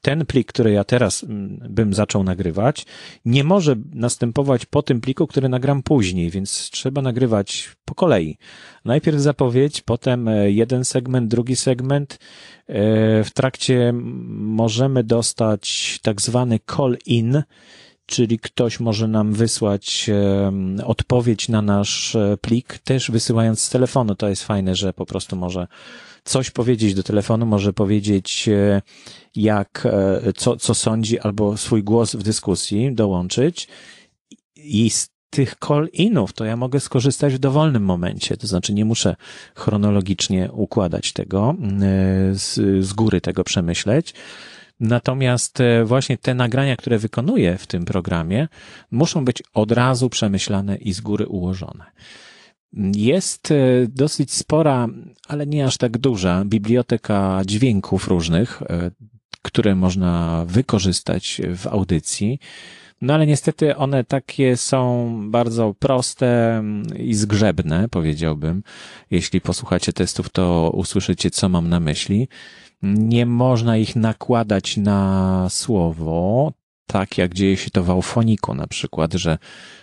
ten 0.00 0.26
plik, 0.26 0.48
który 0.48 0.72
ja 0.72 0.84
teraz 0.84 1.24
mm, 1.24 1.60
bym 1.70 1.94
zaczął 1.94 2.22
nagrywać, 2.22 2.86
nie 3.24 3.44
może 3.44 3.76
następować 3.94 4.66
po 4.66 4.82
tym 4.82 5.00
pliku, 5.00 5.26
który 5.26 5.48
nagram 5.48 5.82
później, 5.82 6.30
więc 6.30 6.70
trzeba 6.70 7.02
nagrywać 7.02 7.70
po 7.84 7.94
kolei. 7.94 8.38
Najpierw 8.84 9.18
zapowiedź, 9.18 9.80
potem 9.80 10.28
e, 10.28 10.50
jeden 10.50 10.84
segment, 10.84 11.28
drugi 11.28 11.56
segment. 11.56 12.18
E, 12.66 13.24
w 13.24 13.30
trakcie 13.34 13.92
możemy 14.32 15.04
dostać 15.04 15.98
tak 16.02 16.20
zwany 16.20 16.58
call-in, 16.76 17.42
czyli 18.06 18.38
ktoś 18.38 18.80
może 18.80 19.08
nam 19.08 19.32
wysłać 19.32 20.10
odpowiedź 20.84 21.48
na 21.48 21.62
nasz 21.62 22.14
e, 22.16 22.36
plik, 22.40 22.78
też 22.78 23.10
wysyłając 23.10 23.62
z 23.62 23.70
telefonu. 23.70 24.14
To 24.14 24.28
jest 24.28 24.44
fajne, 24.44 24.74
że 24.74 24.92
po 24.92 25.06
prostu 25.06 25.36
może 25.36 25.66
coś 26.24 26.50
powiedzieć 26.50 26.94
do 26.94 27.02
telefonu, 27.02 27.46
może 27.46 27.72
powiedzieć 27.72 28.48
e, 28.48 28.82
jak, 29.36 29.86
e, 29.86 30.32
co, 30.32 30.56
co 30.56 30.74
sądzi, 30.74 31.20
albo 31.20 31.56
swój 31.56 31.82
głos 31.82 32.14
w 32.14 32.22
dyskusji 32.22 32.94
dołączyć 32.94 33.68
i 34.56 34.90
z 34.90 35.10
tych 35.30 35.54
call-inów 35.54 36.32
to 36.32 36.44
ja 36.44 36.56
mogę 36.56 36.80
skorzystać 36.80 37.34
w 37.34 37.38
dowolnym 37.38 37.84
momencie, 37.84 38.36
to 38.36 38.46
znaczy 38.46 38.74
nie 38.74 38.84
muszę 38.84 39.16
chronologicznie 39.54 40.52
układać 40.52 41.12
tego, 41.12 41.54
z, 42.32 42.54
z 42.86 42.92
góry 42.92 43.20
tego 43.20 43.44
przemyśleć. 43.44 44.14
Natomiast 44.80 45.60
e, 45.60 45.84
właśnie 45.84 46.18
te 46.18 46.34
nagrania, 46.34 46.76
które 46.76 46.98
wykonuję 46.98 47.58
w 47.58 47.66
tym 47.66 47.84
programie, 47.84 48.48
muszą 48.90 49.24
być 49.24 49.42
od 49.54 49.72
razu 49.72 50.10
przemyślane 50.10 50.76
i 50.76 50.92
z 50.92 51.00
góry 51.00 51.26
ułożone. 51.26 51.84
Jest 52.96 53.50
e, 53.50 53.54
dosyć 53.88 54.32
spora, 54.32 54.88
ale 55.28 55.46
nie 55.46 55.64
aż 55.64 55.76
tak 55.76 55.98
duża 55.98 56.44
biblioteka 56.44 57.42
dźwięków 57.46 58.08
różnych, 58.08 58.62
e, 58.62 58.90
które 59.42 59.74
można 59.74 60.44
wykorzystać 60.48 61.40
w 61.56 61.66
audycji. 61.66 62.38
No 63.00 63.14
ale 63.14 63.26
niestety 63.26 63.76
one 63.76 64.04
takie 64.04 64.56
są 64.56 65.10
bardzo 65.30 65.74
proste 65.78 66.62
i 66.96 67.14
zgrzebne, 67.14 67.88
powiedziałbym. 67.88 68.62
Jeśli 69.10 69.40
posłuchacie 69.40 69.92
testów, 69.92 70.28
to 70.28 70.70
usłyszycie, 70.74 71.30
co 71.30 71.48
mam 71.48 71.68
na 71.68 71.80
myśli. 71.80 72.28
Nie 72.82 73.26
można 73.26 73.76
ich 73.76 73.96
nakładać 73.96 74.76
na 74.76 75.46
słowo, 75.50 76.52
tak 76.92 77.18
jak 77.18 77.34
dzieje 77.34 77.56
się 77.56 77.70
to 77.70 77.84
w 77.84 77.90
Aufoniku 77.90 78.54
na 78.54 78.66
przykład, 78.66 79.14
że 79.14 79.38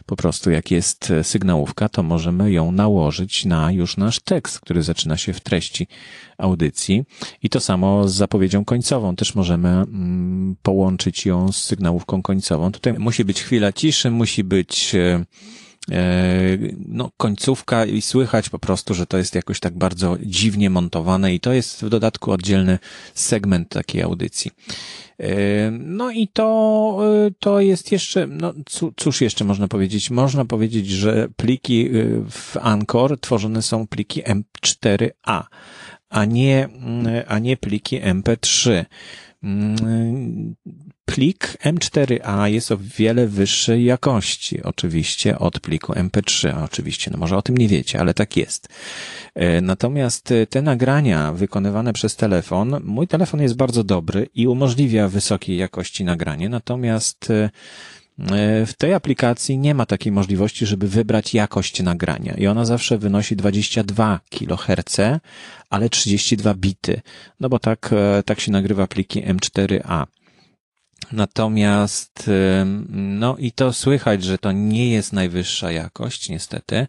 po 0.05 0.15
prostu 0.15 0.51
jak 0.51 0.71
jest 0.71 1.13
sygnałówka, 1.23 1.89
to 1.89 2.03
możemy 2.03 2.51
ją 2.51 2.71
nałożyć 2.71 3.45
na 3.45 3.71
już 3.71 3.97
nasz 3.97 4.19
tekst, 4.19 4.59
który 4.59 4.83
zaczyna 4.83 5.17
się 5.17 5.33
w 5.33 5.39
treści 5.39 5.87
audycji. 6.37 7.03
I 7.43 7.49
to 7.49 7.59
samo 7.59 8.07
z 8.07 8.13
zapowiedzią 8.13 8.65
końcową. 8.65 9.15
Też 9.15 9.35
możemy 9.35 9.69
mm, 9.69 10.55
połączyć 10.61 11.25
ją 11.25 11.51
z 11.51 11.63
sygnałówką 11.63 12.21
końcową. 12.21 12.71
Tutaj 12.71 12.93
musi 12.93 13.25
być 13.25 13.43
chwila 13.43 13.73
ciszy, 13.73 14.11
musi 14.11 14.43
być 14.43 14.95
e, 14.95 14.99
e, 14.99 15.25
no, 16.87 17.11
końcówka 17.17 17.85
i 17.85 18.01
słychać 18.01 18.49
po 18.49 18.59
prostu, 18.59 18.93
że 18.93 19.05
to 19.07 19.17
jest 19.17 19.35
jakoś 19.35 19.59
tak 19.59 19.77
bardzo 19.77 20.17
dziwnie 20.21 20.69
montowane 20.69 21.33
i 21.33 21.39
to 21.39 21.53
jest 21.53 21.85
w 21.85 21.89
dodatku 21.89 22.31
oddzielny 22.31 22.79
segment 23.13 23.69
takiej 23.69 24.01
audycji. 24.01 24.51
No 25.71 26.11
i 26.11 26.27
to, 26.27 26.99
y, 27.27 27.33
to 27.39 27.59
jest 27.59 27.91
jeszcze, 27.91 28.27
no 28.27 28.53
cóż 28.95 29.21
jeszcze 29.21 29.45
można 29.45 29.67
powiedzieć? 29.67 30.09
Można 30.09 30.45
powiedzieć, 30.45 30.89
że 30.89 31.27
pliki 31.35 31.89
w 32.29 32.57
Anchor 32.61 33.19
tworzone 33.19 33.61
są 33.61 33.87
pliki 33.87 34.23
M4A, 34.23 35.43
a 36.09 36.25
nie, 36.25 36.69
y, 37.05 37.27
a 37.27 37.39
nie 37.39 37.57
pliki 37.57 38.01
MP3 38.01 38.85
plik 41.05 41.57
M4A 41.63 42.45
jest 42.45 42.71
o 42.71 42.77
wiele 42.77 43.27
wyższej 43.27 43.85
jakości, 43.85 44.63
oczywiście, 44.63 45.39
od 45.39 45.59
pliku 45.59 45.93
MP3, 45.93 46.49
a 46.55 46.63
oczywiście, 46.63 47.11
no 47.11 47.17
może 47.17 47.37
o 47.37 47.41
tym 47.41 47.57
nie 47.57 47.67
wiecie, 47.67 47.99
ale 47.99 48.13
tak 48.13 48.37
jest. 48.37 48.69
E, 49.35 49.61
natomiast 49.61 50.31
e, 50.31 50.47
te 50.47 50.61
nagrania 50.61 51.33
wykonywane 51.33 51.93
przez 51.93 52.15
telefon, 52.15 52.75
mój 52.83 53.07
telefon 53.07 53.41
jest 53.41 53.55
bardzo 53.55 53.83
dobry 53.83 54.29
i 54.35 54.47
umożliwia 54.47 55.07
wysokiej 55.07 55.57
jakości 55.57 56.03
nagranie, 56.03 56.49
natomiast 56.49 57.31
e, 57.31 57.49
w 58.65 58.73
tej 58.77 58.93
aplikacji 58.93 59.57
nie 59.57 59.75
ma 59.75 59.85
takiej 59.85 60.11
możliwości, 60.11 60.65
żeby 60.65 60.87
wybrać 60.87 61.33
jakość 61.33 61.83
nagrania 61.83 62.33
i 62.33 62.47
ona 62.47 62.65
zawsze 62.65 62.97
wynosi 62.97 63.35
22 63.35 64.19
kHz, 64.29 64.97
ale 65.69 65.89
32 65.89 66.53
bity, 66.53 67.01
no 67.39 67.49
bo 67.49 67.59
tak, 67.59 67.91
tak 68.25 68.39
się 68.39 68.51
nagrywa 68.51 68.87
pliki 68.87 69.23
M4A. 69.23 70.05
Natomiast, 71.11 72.29
no 72.89 73.37
i 73.37 73.51
to 73.51 73.73
słychać, 73.73 74.23
że 74.23 74.37
to 74.37 74.51
nie 74.51 74.91
jest 74.91 75.13
najwyższa 75.13 75.71
jakość, 75.71 76.29
niestety. 76.29 76.87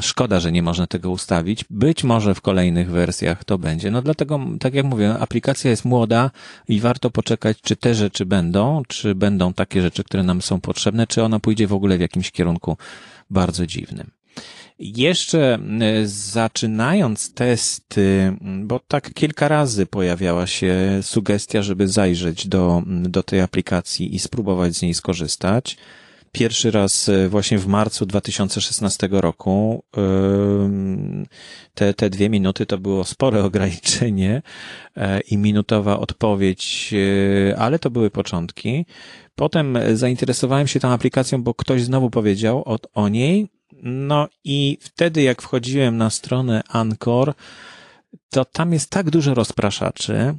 Szkoda, 0.00 0.40
że 0.40 0.52
nie 0.52 0.62
można 0.62 0.86
tego 0.86 1.10
ustawić. 1.10 1.64
Być 1.70 2.04
może 2.04 2.34
w 2.34 2.40
kolejnych 2.40 2.90
wersjach 2.90 3.44
to 3.44 3.58
będzie. 3.58 3.90
No 3.90 4.02
dlatego, 4.02 4.40
tak 4.60 4.74
jak 4.74 4.86
mówię, 4.86 5.14
aplikacja 5.18 5.70
jest 5.70 5.84
młoda 5.84 6.30
i 6.68 6.80
warto 6.80 7.10
poczekać, 7.10 7.60
czy 7.60 7.76
te 7.76 7.94
rzeczy 7.94 8.26
będą, 8.26 8.82
czy 8.88 9.14
będą 9.14 9.52
takie 9.52 9.82
rzeczy, 9.82 10.04
które 10.04 10.22
nam 10.22 10.42
są 10.42 10.60
potrzebne, 10.60 11.06
czy 11.06 11.22
ona 11.22 11.40
pójdzie 11.40 11.66
w 11.66 11.72
ogóle 11.72 11.98
w 11.98 12.00
jakimś 12.00 12.30
kierunku 12.30 12.76
bardzo 13.30 13.66
dziwnym. 13.66 14.10
Jeszcze 14.80 15.54
e, 15.54 16.06
zaczynając 16.06 17.34
testy, 17.34 18.36
bo 18.40 18.80
tak 18.88 19.14
kilka 19.14 19.48
razy 19.48 19.86
pojawiała 19.86 20.46
się 20.46 20.74
sugestia, 21.02 21.62
żeby 21.62 21.88
zajrzeć 21.88 22.48
do, 22.48 22.82
do 22.86 23.22
tej 23.22 23.40
aplikacji 23.40 24.14
i 24.14 24.18
spróbować 24.18 24.74
z 24.76 24.82
niej 24.82 24.94
skorzystać. 24.94 25.76
Pierwszy 26.32 26.70
raz 26.70 27.08
e, 27.08 27.28
właśnie 27.28 27.58
w 27.58 27.66
marcu 27.66 28.06
2016 28.06 29.08
roku. 29.10 29.84
Te, 31.74 31.94
te 31.94 32.10
dwie 32.10 32.30
minuty 32.30 32.66
to 32.66 32.78
było 32.78 33.04
spore 33.04 33.44
ograniczenie 33.48 34.42
e, 34.96 35.20
i 35.20 35.36
minutowa 35.36 35.98
odpowiedź, 35.98 36.94
ale 37.58 37.78
to 37.78 37.90
były 37.90 38.10
początki. 38.10 38.86
Potem 39.34 39.78
zainteresowałem 39.94 40.66
się 40.66 40.80
tą 40.80 40.88
aplikacją, 40.88 41.42
bo 41.42 41.54
ktoś 41.54 41.82
znowu 41.82 42.10
powiedział 42.10 42.62
o, 42.66 42.78
o 42.94 43.08
niej 43.08 43.59
no 43.82 44.28
i 44.44 44.78
wtedy, 44.80 45.22
jak 45.22 45.42
wchodziłem 45.42 45.96
na 45.96 46.10
stronę 46.10 46.62
Anchor, 46.68 47.34
to 48.30 48.44
tam 48.44 48.72
jest 48.72 48.90
tak 48.90 49.10
dużo 49.10 49.34
rozpraszaczy, 49.34 50.34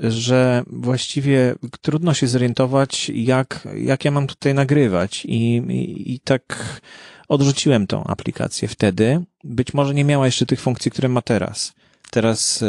że 0.00 0.62
właściwie 0.66 1.54
trudno 1.80 2.14
się 2.14 2.26
zorientować, 2.26 3.10
jak, 3.14 3.68
jak 3.76 4.04
ja 4.04 4.10
mam 4.10 4.26
tutaj 4.26 4.54
nagrywać. 4.54 5.24
I, 5.24 5.56
i, 5.56 6.14
i 6.14 6.20
tak 6.20 6.80
odrzuciłem 7.28 7.86
tą 7.86 8.04
aplikację 8.04 8.68
wtedy. 8.68 9.24
Być 9.44 9.74
może 9.74 9.94
nie 9.94 10.04
miała 10.04 10.26
jeszcze 10.26 10.46
tych 10.46 10.60
funkcji, 10.60 10.90
które 10.90 11.08
ma 11.08 11.22
teraz. 11.22 11.72
Teraz 12.10 12.62
y, 12.62 12.66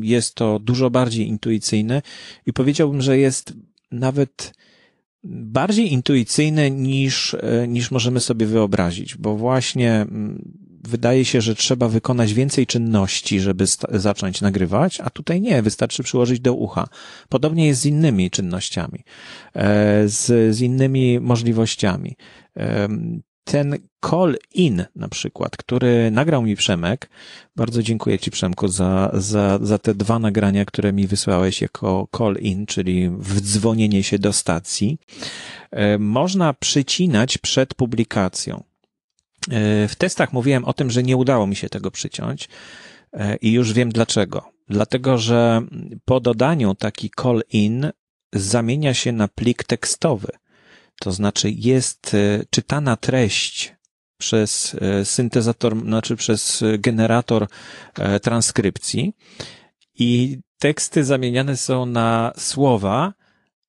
jest 0.00 0.34
to 0.34 0.58
dużo 0.58 0.90
bardziej 0.90 1.28
intuicyjne 1.28 2.02
i 2.46 2.52
powiedziałbym, 2.52 3.02
że 3.02 3.18
jest 3.18 3.52
nawet 3.90 4.52
bardziej 5.24 5.92
intuicyjne 5.92 6.70
niż, 6.70 7.34
e, 7.34 7.68
niż 7.68 7.90
możemy 7.90 8.20
sobie 8.20 8.46
wyobrazić, 8.46 9.16
bo 9.16 9.36
właśnie 9.36 9.92
mm, 9.92 10.52
wydaje 10.84 11.24
się, 11.24 11.40
że 11.40 11.54
trzeba 11.54 11.88
wykonać 11.88 12.34
więcej 12.34 12.66
czynności, 12.66 13.40
żeby 13.40 13.64
zacząć 13.90 14.40
nagrywać, 14.40 15.00
a 15.00 15.10
tutaj 15.10 15.40
nie, 15.40 15.62
wystarczy 15.62 16.02
przyłożyć 16.02 16.40
do 16.40 16.54
ucha. 16.54 16.88
Podobnie 17.28 17.66
jest 17.66 17.80
z 17.80 17.86
innymi 17.86 18.30
czynnościami, 18.30 19.04
e, 19.54 20.08
z, 20.08 20.56
z 20.56 20.60
innymi 20.60 21.20
możliwościami. 21.20 22.16
Ten 23.44 23.78
call 24.10 24.36
in 24.54 24.84
na 24.96 25.08
przykład, 25.08 25.56
który 25.56 26.10
nagrał 26.10 26.42
mi 26.42 26.56
Przemek, 26.56 27.10
bardzo 27.56 27.82
dziękuję 27.82 28.18
Ci 28.18 28.30
Przemku 28.30 28.68
za, 28.68 29.10
za, 29.14 29.58
za 29.62 29.78
te 29.78 29.94
dwa 29.94 30.18
nagrania, 30.18 30.64
które 30.64 30.92
mi 30.92 31.06
wysłałeś 31.06 31.62
jako 31.62 32.08
call 32.18 32.36
in, 32.40 32.66
czyli 32.66 33.10
wdzwonienie 33.10 34.02
się 34.02 34.18
do 34.18 34.32
stacji. 34.32 34.98
E, 35.70 35.98
można 35.98 36.54
przycinać 36.54 37.38
przed 37.38 37.74
publikacją. 37.74 38.62
E, 39.50 39.88
w 39.88 39.94
testach 39.94 40.32
mówiłem 40.32 40.64
o 40.64 40.72
tym, 40.72 40.90
że 40.90 41.02
nie 41.02 41.16
udało 41.16 41.46
mi 41.46 41.56
się 41.56 41.68
tego 41.68 41.90
przyciąć 41.90 42.48
e, 43.12 43.36
i 43.36 43.52
już 43.52 43.72
wiem 43.72 43.92
dlaczego. 43.92 44.50
Dlatego, 44.68 45.18
że 45.18 45.62
po 46.04 46.20
dodaniu 46.20 46.74
taki 46.74 47.10
call 47.22 47.42
in 47.52 47.90
zamienia 48.32 48.94
się 48.94 49.12
na 49.12 49.28
plik 49.28 49.64
tekstowy. 49.64 50.28
To 51.00 51.12
znaczy 51.12 51.50
jest 51.50 52.16
czytana 52.50 52.96
treść 52.96 53.74
przez 54.18 54.76
syntezator, 55.04 55.80
znaczy 55.80 56.16
przez 56.16 56.64
generator 56.78 57.46
transkrypcji 58.22 59.12
i 59.98 60.38
teksty 60.58 61.04
zamieniane 61.04 61.56
są 61.56 61.86
na 61.86 62.32
słowa, 62.36 63.14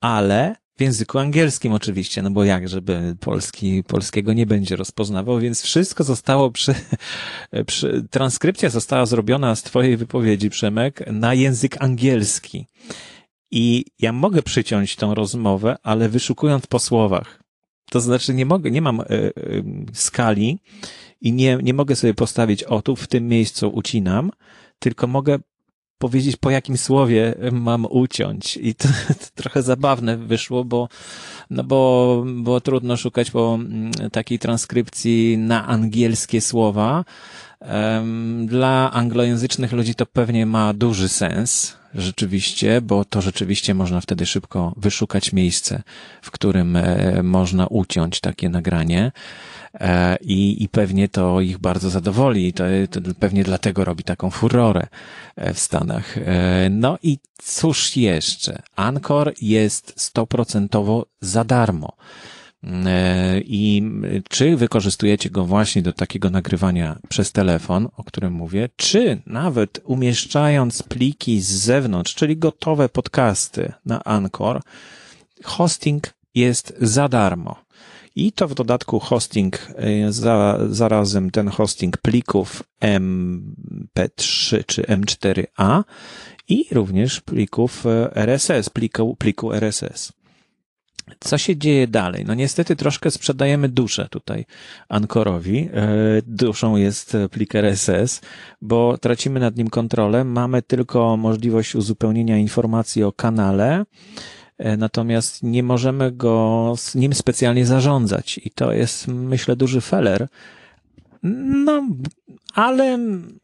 ale 0.02 0.56
w 0.78 0.82
języku 0.82 1.20
angielskim 1.20 1.74
oczywiście, 1.74 2.22
no 2.22 2.32
bo 2.32 2.44
jak, 2.44 2.70
żeby 2.70 3.16
polski, 3.20 3.84
polskiego 3.84 4.34
nie 4.34 4.46
będzie 4.46 4.76
rozpoznawał, 4.76 5.40
więc 5.40 5.62
wszystko 5.62 6.04
zostało 6.04 6.52
przy, 6.52 6.76
przy, 7.68 8.08
transkrypcja 8.12 8.70
została 8.70 9.06
zrobiona 9.06 9.56
z 9.56 9.64
twojej 9.64 9.98
wypowiedzi, 9.98 10.50
Przemek, 10.50 11.04
na 11.08 11.34
język 11.34 11.82
angielski. 11.84 12.68
I 13.52 13.86
ja 14.00 14.14
mogę 14.14 14.42
przyciąć 14.42 14.96
tą 14.96 15.16
rozmowę, 15.16 15.76
ale 15.84 16.10
wyszukując 16.10 16.68
po 16.68 16.80
słowach. 16.80 17.44
To 17.90 18.02
znaczy 18.02 18.34
nie 18.34 18.46
mogę, 18.46 18.72
nie 18.72 18.82
mam 18.82 19.00
y, 19.00 19.04
y, 19.12 19.64
skali 19.94 20.60
i 21.22 21.34
nie, 21.34 21.58
nie 21.64 21.74
mogę 21.74 21.96
sobie 21.96 22.14
postawić 22.14 22.64
o 22.64 22.82
tu 22.82 22.96
w 22.96 23.08
tym 23.08 23.28
miejscu 23.28 23.70
ucinam, 23.70 24.32
tylko 24.80 25.08
mogę 25.08 25.40
powiedzieć, 25.98 26.38
po 26.38 26.50
jakim 26.50 26.78
słowie 26.78 27.36
mam 27.52 27.86
uciąć. 27.90 28.58
I 28.58 28.76
to, 28.76 28.88
to 29.08 29.26
trochę 29.36 29.62
zabawne 29.62 30.18
wyszło, 30.18 30.66
bo, 30.66 30.90
no 31.50 31.64
bo 31.64 32.24
było 32.26 32.62
trudno 32.62 32.98
szukać 32.98 33.32
po 33.32 33.60
takiej 34.12 34.40
transkrypcji 34.40 35.38
na 35.38 35.68
angielskie 35.68 36.42
słowa. 36.42 37.06
Dla 38.46 38.92
anglojęzycznych 38.92 39.72
ludzi 39.72 39.96
to 39.96 40.06
pewnie 40.06 40.46
ma 40.46 40.74
duży 40.74 41.10
sens, 41.10 41.81
rzeczywiście, 41.96 42.82
bo 42.82 43.06
to 43.06 43.22
rzeczywiście 43.22 43.74
można 43.74 44.02
wtedy 44.02 44.26
szybko 44.26 44.74
wyszukać 44.78 45.34
miejsce, 45.34 45.84
w 46.22 46.32
którym 46.32 46.76
e, 46.76 47.24
można 47.24 47.68
uciąć 47.68 48.20
takie 48.20 48.50
nagranie. 48.50 49.12
E, 49.74 50.18
i, 50.22 50.64
i 50.64 50.70
pewnie 50.70 51.10
to 51.10 51.42
ich 51.42 51.58
bardzo 51.58 51.90
zadowoli. 51.90 52.54
To, 52.54 52.64
to 52.92 53.00
pewnie 53.20 53.44
dlatego 53.44 53.86
robi 53.86 54.04
taką 54.04 54.30
furorę 54.30 54.88
e, 55.36 55.54
w 55.54 55.60
Stanach. 55.60 56.16
No 56.70 56.98
i 57.04 57.20
cóż 57.38 57.98
jeszcze? 57.98 58.62
Anchor 58.76 59.34
jest 59.42 59.94
stoprocentowo 59.96 61.06
za 61.22 61.44
darmo. 61.44 61.94
I 63.46 63.84
czy 64.30 64.58
wykorzystujecie 64.58 65.30
go 65.30 65.46
właśnie 65.46 65.82
do 65.82 65.94
takiego 65.94 66.30
nagrywania 66.30 67.00
przez 67.10 67.32
telefon, 67.32 67.88
o 67.98 68.04
którym 68.04 68.34
mówię, 68.34 68.70
czy 68.76 69.22
nawet 69.26 69.82
umieszczając 69.84 70.84
pliki 70.84 71.42
z 71.42 71.50
zewnątrz, 71.52 72.16
czyli 72.16 72.38
gotowe 72.38 72.90
podcasty 72.90 73.74
na 73.86 74.04
Anchor, 74.04 74.62
hosting 75.44 76.14
jest 76.36 76.74
za 76.82 77.10
darmo. 77.10 77.56
I 78.16 78.32
to 78.32 78.48
w 78.48 78.54
dodatku 78.54 79.00
hosting, 79.00 79.68
e, 79.76 80.12
za, 80.12 80.60
zarazem 80.70 81.32
ten 81.32 81.48
hosting 81.48 81.98
plików 81.98 82.64
MP3 82.82 84.66
czy 84.66 84.82
M4A 84.82 85.84
i 86.48 86.66
również 86.72 87.22
plików 87.22 87.86
e, 87.86 88.16
RSS, 88.16 88.70
pliku, 88.70 89.16
pliku 89.16 89.54
RSS. 89.54 90.21
Co 91.20 91.38
się 91.38 91.58
dzieje 91.58 91.88
dalej? 91.88 92.26
No 92.28 92.34
niestety 92.34 92.76
troszkę 92.76 93.12
sprzedajemy 93.12 93.70
duszę 93.70 94.08
tutaj 94.10 94.46
Ankorowi. 94.90 95.70
E, 95.74 95.88
duszą 96.28 96.76
jest 96.76 97.18
plik 97.32 97.56
RSS, 97.56 98.22
bo 98.62 98.98
tracimy 98.98 99.40
nad 99.40 99.56
nim 99.56 99.70
kontrolę. 99.70 100.24
Mamy 100.24 100.62
tylko 100.62 101.18
możliwość 101.18 101.76
uzupełnienia 101.76 102.38
informacji 102.38 103.04
o 103.04 103.12
kanale, 103.12 103.86
E, 104.62 104.78
natomiast 104.78 105.44
nie 105.44 105.64
możemy 105.64 106.12
go 106.12 106.74
z 106.78 106.96
nim 106.96 107.14
specjalnie 107.14 107.66
zarządzać 107.66 108.40
i 108.44 108.52
to 108.52 108.72
jest, 108.72 109.08
myślę, 109.08 109.56
duży 109.56 109.82
feller. 109.82 110.28
No, 111.24 111.88
ale, 112.54 113.00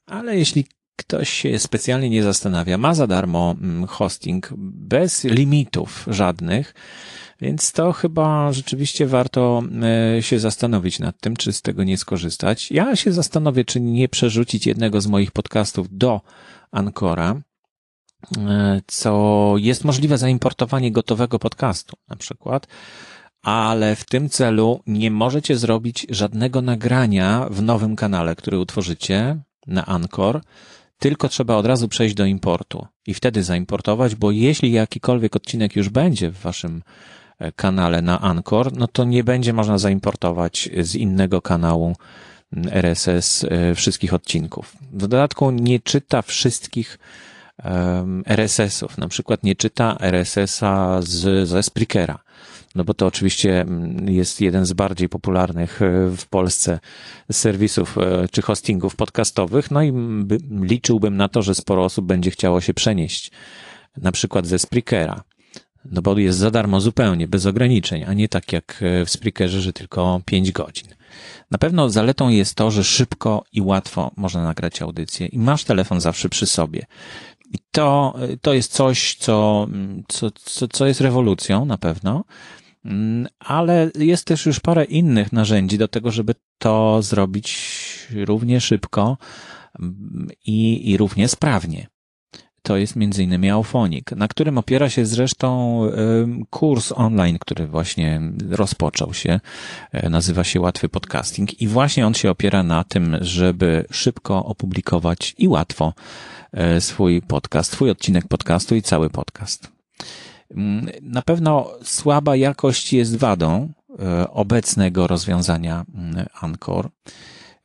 ale 0.05 0.37
jeśli 0.37 0.65
ktoś 0.95 1.29
się 1.29 1.59
specjalnie 1.59 2.09
nie 2.09 2.23
zastanawia, 2.23 2.77
ma 2.77 2.93
za 2.93 3.07
darmo 3.07 3.55
mm, 3.61 3.87
hosting 3.87 4.49
bez 4.57 5.23
limitów 5.23 6.05
żadnych, 6.07 6.73
więc 7.41 7.71
to 7.71 7.91
chyba 7.91 8.51
rzeczywiście 8.53 9.07
warto 9.07 9.63
e, 10.17 10.21
się 10.21 10.39
zastanowić 10.39 10.99
nad 10.99 11.19
tym, 11.19 11.35
czy 11.35 11.53
z 11.53 11.61
tego 11.61 11.83
nie 11.83 11.97
skorzystać. 11.97 12.71
Ja 12.71 12.95
się 12.95 13.11
zastanowię, 13.11 13.65
czy 13.65 13.79
nie 13.79 14.09
przerzucić 14.09 14.67
jednego 14.67 15.01
z 15.01 15.07
moich 15.07 15.31
podcastów 15.31 15.87
do 15.91 16.21
Ancora, 16.71 17.41
E, 18.37 18.81
co 18.87 19.53
jest 19.57 19.83
możliwe 19.83 20.17
zaimportowanie 20.17 20.91
gotowego 20.91 21.39
podcastu 21.39 21.97
na 22.09 22.15
przykład, 22.15 22.67
ale 23.41 23.95
w 23.95 24.05
tym 24.05 24.29
celu 24.29 24.81
nie 24.87 25.11
możecie 25.11 25.57
zrobić 25.57 26.07
żadnego 26.09 26.61
nagrania 26.61 27.47
w 27.51 27.61
nowym 27.61 27.95
kanale, 27.95 28.35
który 28.35 28.59
utworzycie 28.59 29.37
na 29.67 29.85
Anchor, 29.85 30.41
tylko 30.99 31.29
trzeba 31.29 31.55
od 31.55 31.65
razu 31.65 31.87
przejść 31.87 32.15
do 32.15 32.25
importu 32.25 32.87
i 33.07 33.13
wtedy 33.13 33.43
zaimportować, 33.43 34.15
bo 34.15 34.31
jeśli 34.31 34.71
jakikolwiek 34.71 35.35
odcinek 35.35 35.75
już 35.75 35.89
będzie 35.89 36.29
w 36.29 36.39
waszym 36.39 36.83
kanale 37.55 38.01
na 38.01 38.21
Anchor, 38.21 38.77
no 38.77 38.87
to 38.87 39.03
nie 39.03 39.23
będzie 39.23 39.53
można 39.53 39.77
zaimportować 39.77 40.69
z 40.81 40.95
innego 40.95 41.41
kanału 41.41 41.95
RSS 42.71 43.43
e, 43.49 43.75
wszystkich 43.75 44.13
odcinków. 44.13 44.75
W 44.91 45.07
dodatku 45.07 45.51
nie 45.51 45.79
czyta 45.79 46.21
wszystkich 46.21 46.99
RSS-ów. 48.25 48.97
Na 48.97 49.07
przykład 49.07 49.43
nie 49.43 49.55
czyta 49.55 49.97
RSS-a 49.99 51.01
z, 51.01 51.49
ze 51.49 51.63
Spreakera. 51.63 52.19
No 52.75 52.83
bo 52.83 52.93
to 52.93 53.05
oczywiście 53.05 53.61
mm, 53.61 54.09
jest 54.09 54.41
jeden 54.41 54.65
z 54.65 54.73
bardziej 54.73 55.09
popularnych 55.09 55.81
e, 55.81 56.09
w 56.17 56.25
Polsce 56.29 56.79
serwisów 57.31 57.97
e, 57.97 58.27
czy 58.31 58.41
hostingów 58.41 58.95
podcastowych. 58.95 59.71
No 59.71 59.83
i 59.83 59.93
liczyłbym 60.61 61.17
na 61.17 61.27
to, 61.27 61.41
że 61.41 61.55
sporo 61.55 61.83
osób 61.83 62.05
będzie 62.05 62.31
chciało 62.31 62.61
się 62.61 62.73
przenieść 62.73 63.31
na 63.97 64.11
przykład 64.11 64.47
ze 64.47 64.59
Spreakera. 64.59 65.23
No 65.91 66.01
bo 66.01 66.17
jest 66.17 66.37
za 66.37 66.51
darmo 66.51 66.81
zupełnie, 66.81 67.27
bez 67.27 67.45
ograniczeń, 67.45 68.03
a 68.03 68.13
nie 68.13 68.29
tak 68.29 68.53
jak 68.53 68.79
e, 68.81 69.05
w 69.05 69.09
Spreakerze, 69.09 69.61
że 69.61 69.73
tylko 69.73 70.21
5 70.25 70.51
godzin. 70.51 70.87
Na 71.51 71.57
pewno 71.57 71.89
zaletą 71.89 72.29
jest 72.29 72.55
to, 72.55 72.71
że 72.71 72.83
szybko 72.83 73.43
i 73.53 73.61
łatwo 73.61 74.11
można 74.17 74.43
nagrać 74.43 74.81
audycję 74.81 75.27
i 75.27 75.39
masz 75.39 75.63
telefon 75.63 76.01
zawsze 76.01 76.29
przy 76.29 76.45
sobie. 76.45 76.85
I 77.53 77.57
to, 77.71 78.15
to 78.41 78.53
jest 78.53 78.73
coś, 78.73 79.15
co, 79.15 79.67
co, 80.07 80.31
co, 80.31 80.67
co 80.67 80.85
jest 80.85 81.01
rewolucją 81.01 81.65
na 81.65 81.77
pewno, 81.77 82.23
ale 83.39 83.91
jest 83.95 84.25
też 84.25 84.45
już 84.45 84.59
parę 84.59 84.83
innych 84.83 85.33
narzędzi 85.33 85.77
do 85.77 85.87
tego, 85.87 86.11
żeby 86.11 86.35
to 86.57 87.01
zrobić 87.01 87.57
równie 88.25 88.61
szybko 88.61 89.17
i, 90.45 90.91
i 90.91 90.97
równie 90.97 91.27
sprawnie. 91.27 91.87
To 92.61 92.77
jest 92.77 92.95
innymi 92.95 93.49
Aufonik, 93.49 94.11
na 94.11 94.27
którym 94.27 94.57
opiera 94.57 94.89
się 94.89 95.05
zresztą 95.05 95.81
kurs 96.49 96.91
online, 96.95 97.39
który 97.39 97.67
właśnie 97.67 98.21
rozpoczął 98.49 99.13
się. 99.13 99.39
E, 99.91 100.09
nazywa 100.09 100.43
się 100.43 100.61
Łatwy 100.61 100.89
Podcasting 100.89 101.61
i 101.61 101.67
właśnie 101.67 102.07
on 102.07 102.13
się 102.13 102.31
opiera 102.31 102.63
na 102.63 102.83
tym, 102.83 103.17
żeby 103.21 103.85
szybko 103.91 104.45
opublikować 104.45 105.35
i 105.37 105.47
łatwo 105.47 105.93
E, 106.51 106.81
swój 106.81 107.21
podcast, 107.21 107.71
swój 107.71 107.89
odcinek 107.89 108.27
podcastu 108.27 108.75
i 108.75 108.81
cały 108.81 109.09
podcast. 109.09 109.71
Mm, 110.51 110.89
na 111.01 111.21
pewno 111.21 111.71
słaba 111.83 112.35
jakość 112.35 112.93
jest 112.93 113.15
wadą 113.15 113.73
e, 113.99 114.29
obecnego 114.29 115.07
rozwiązania 115.07 115.85
mm, 115.95 116.25
Anchor. 116.41 116.89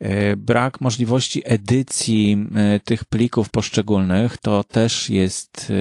E, 0.03 0.37
brak 0.37 0.81
możliwości 0.81 1.43
edycji 1.45 2.47
tych 2.85 3.05
plików 3.05 3.51
poszczególnych 3.51 4.37
to 4.37 4.65
też 4.65 5.11
jest 5.11 5.73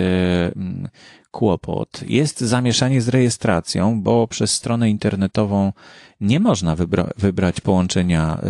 mm, 0.56 0.90
kłopot. 1.32 2.04
Jest 2.08 2.42
zamieszanie 2.42 3.02
z 3.02 3.10
rejestracją, 3.10 4.02
bo 4.02 4.28
przez 4.28 4.54
stronę 4.54 4.90
internetową 4.90 5.74
nie 6.22 6.40
można 6.40 6.76
wybra 6.76 7.10
wybrać 7.18 7.62
połączenia 7.62 8.42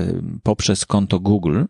poprzez 0.43 0.85
konto 0.85 1.19
Google. 1.19 1.63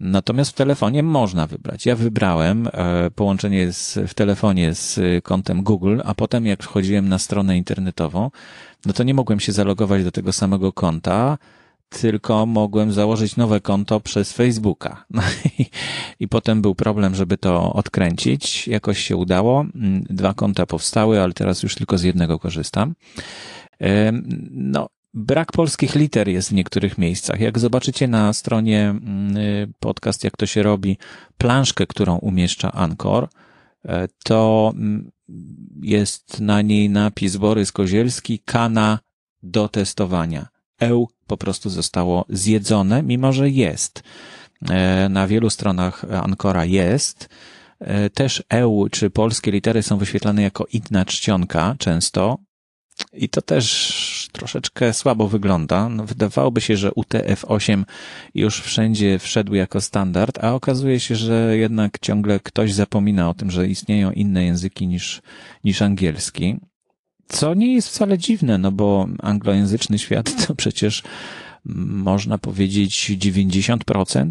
Natomiast 0.00 0.50
w 0.50 0.54
telefonie 0.54 1.02
można 1.02 1.46
wybrać. 1.46 1.86
Ja 1.86 1.96
wybrałem 1.96 2.68
e, 2.72 3.10
połączenie 3.10 3.72
z, 3.72 3.98
w 4.08 4.14
telefonie 4.14 4.74
z 4.74 5.00
kontem 5.24 5.62
Google, 5.62 6.00
a 6.04 6.14
potem 6.14 6.46
jak 6.46 6.62
wchodziłem 6.62 7.08
na 7.08 7.18
stronę 7.18 7.56
internetową, 7.56 8.30
no 8.86 8.92
to 8.92 9.02
nie 9.02 9.14
mogłem 9.14 9.40
się 9.40 9.52
zalogować 9.52 10.04
do 10.04 10.10
tego 10.10 10.32
samego 10.32 10.72
konta, 10.72 11.38
tylko 11.90 12.46
mogłem 12.46 12.92
założyć 12.92 13.36
nowe 13.36 13.60
konto 13.60 14.00
przez 14.00 14.32
Facebooka. 14.32 15.04
No 15.10 15.22
i, 15.58 15.66
i 16.20 16.28
potem 16.28 16.62
był 16.62 16.74
problem, 16.74 17.14
żeby 17.14 17.38
to 17.38 17.72
odkręcić. 17.72 18.68
Jakoś 18.68 18.98
się 18.98 19.16
udało. 19.16 19.60
Mm, 19.60 20.02
dwa 20.10 20.34
konta 20.34 20.66
powstały, 20.66 21.20
ale 21.20 21.32
teraz 21.32 21.62
już 21.62 21.74
tylko 21.74 21.98
z 21.98 22.02
jednego 22.02 22.38
korzystam. 22.38 22.94
No, 24.50 24.88
brak 25.14 25.52
polskich 25.52 25.94
liter 25.94 26.28
jest 26.28 26.50
w 26.50 26.54
niektórych 26.54 26.98
miejscach. 26.98 27.40
Jak 27.40 27.58
zobaczycie 27.58 28.08
na 28.08 28.32
stronie 28.32 28.88
mm, 28.88 29.72
podcast, 29.80 30.24
jak 30.24 30.36
to 30.36 30.46
się 30.46 30.62
robi, 30.62 30.98
planszkę, 31.38 31.86
którą 31.86 32.16
umieszcza 32.16 32.72
Anchor, 32.72 33.28
e, 33.84 34.08
to 34.24 34.72
mm, 34.74 35.10
jest 35.82 36.40
na 36.40 36.62
niej 36.62 36.90
napis 36.90 37.36
Borys 37.36 37.72
Kozielski, 37.72 38.38
kana 38.38 38.98
do 39.42 39.68
testowania. 39.68 40.48
EU 40.80 41.08
po 41.26 41.36
prostu 41.36 41.70
zostało 41.70 42.24
zjedzone, 42.28 43.02
mimo 43.02 43.32
że 43.32 43.50
jest. 43.50 44.02
E, 44.70 45.08
na 45.08 45.26
wielu 45.26 45.50
stronach 45.50 46.04
Ancora 46.22 46.64
jest. 46.64 47.28
E, 47.80 48.10
też 48.10 48.42
EU 48.50 48.88
czy 48.88 49.10
polskie 49.10 49.50
litery 49.50 49.82
są 49.82 49.98
wyświetlane 49.98 50.42
jako 50.42 50.66
inna 50.72 51.04
czcionka 51.04 51.74
często. 51.78 52.38
I 53.12 53.28
to 53.28 53.42
też 53.42 54.28
troszeczkę 54.32 54.92
słabo 54.92 55.28
wygląda. 55.28 55.88
No, 55.88 56.04
wydawałoby 56.04 56.60
się, 56.60 56.76
że 56.76 56.90
UTF-8 56.90 57.84
już 58.34 58.60
wszędzie 58.60 59.18
wszedł 59.18 59.54
jako 59.54 59.80
standard, 59.80 60.44
a 60.44 60.54
okazuje 60.54 61.00
się, 61.00 61.16
że 61.16 61.56
jednak 61.56 61.98
ciągle 61.98 62.40
ktoś 62.40 62.72
zapomina 62.72 63.30
o 63.30 63.34
tym, 63.34 63.50
że 63.50 63.68
istnieją 63.68 64.10
inne 64.10 64.44
języki 64.44 64.86
niż, 64.86 65.22
niż 65.64 65.82
angielski. 65.82 66.56
Co 67.30 67.54
nie 67.54 67.74
jest 67.74 67.88
wcale 67.88 68.18
dziwne, 68.18 68.58
no 68.58 68.72
bo 68.72 69.08
anglojęzyczny 69.22 69.98
świat 69.98 70.46
to 70.46 70.54
przecież 70.54 71.02
można 71.64 72.38
powiedzieć 72.38 73.10
90%. 73.10 74.30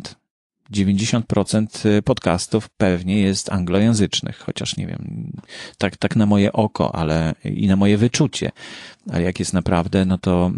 90% 0.73 2.01
podcastów 2.01 2.69
pewnie 2.69 3.21
jest 3.21 3.51
anglojęzycznych, 3.51 4.37
chociaż 4.37 4.77
nie 4.77 4.87
wiem, 4.87 5.31
tak, 5.77 5.97
tak 5.97 6.15
na 6.15 6.25
moje 6.25 6.53
oko, 6.53 6.95
ale 6.95 7.33
i 7.43 7.67
na 7.67 7.75
moje 7.75 7.97
wyczucie. 7.97 8.51
Ale 9.11 9.23
jak 9.23 9.39
jest 9.39 9.53
naprawdę, 9.53 10.05
no 10.05 10.17
to, 10.17 10.51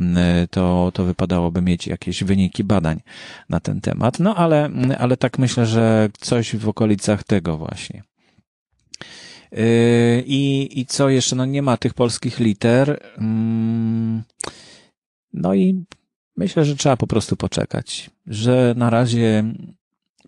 to, 0.50 0.92
to 0.94 1.04
wypadałoby 1.04 1.62
mieć 1.62 1.88
jakieś 1.88 2.24
wyniki 2.24 2.64
badań 2.64 3.02
na 3.50 3.60
ten 3.60 3.82
temat. 3.82 4.20
No 4.20 4.36
ale, 4.36 4.70
ale 5.00 5.18
tak 5.18 5.40
myślę, 5.40 5.66
że 5.66 6.10
coś 6.20 6.56
w 6.56 6.70
okolicach 6.70 7.24
tego 7.24 7.58
właśnie. 7.58 8.04
Yy, 9.52 10.24
I, 10.26 10.70
I 10.80 10.86
co 10.86 11.10
jeszcze? 11.10 11.36
No 11.36 11.46
nie 11.46 11.62
ma 11.62 11.78
tych 11.78 11.94
polskich 11.94 12.40
liter. 12.40 13.00
Mm, 13.18 14.24
no 15.34 15.54
i 15.54 15.86
myślę, 16.38 16.66
że 16.66 16.76
trzeba 16.76 16.98
po 16.98 17.08
prostu 17.08 17.36
poczekać, 17.36 18.10
że 18.28 18.74
na 18.78 18.90
razie 18.90 19.44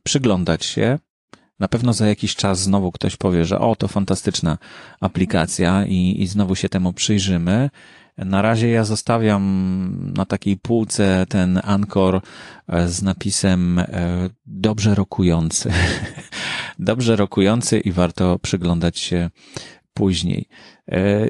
przyglądać 0.03 0.65
się. 0.65 0.99
Na 1.59 1.67
pewno 1.67 1.93
za 1.93 2.07
jakiś 2.07 2.35
czas 2.35 2.59
znowu 2.59 2.91
ktoś 2.91 3.17
powie, 3.17 3.45
że 3.45 3.59
o, 3.59 3.75
to 3.75 3.87
fantastyczna 3.87 4.57
aplikacja 4.99 5.85
i, 5.85 6.21
i 6.21 6.27
znowu 6.27 6.55
się 6.55 6.69
temu 6.69 6.93
przyjrzymy. 6.93 7.69
Na 8.17 8.41
razie 8.41 8.69
ja 8.69 8.85
zostawiam 8.85 10.13
na 10.15 10.25
takiej 10.25 10.57
półce 10.57 11.25
ten 11.29 11.59
Anchor 11.63 12.21
e, 12.67 12.87
z 12.87 13.01
napisem 13.01 13.79
e, 13.79 13.85
dobrze 14.45 14.95
rokujący. 14.95 15.71
dobrze 16.79 17.15
rokujący 17.15 17.79
i 17.79 17.91
warto 17.91 18.39
przyglądać 18.39 18.99
się 18.99 19.29
później. 19.93 20.47
E, 20.91 21.27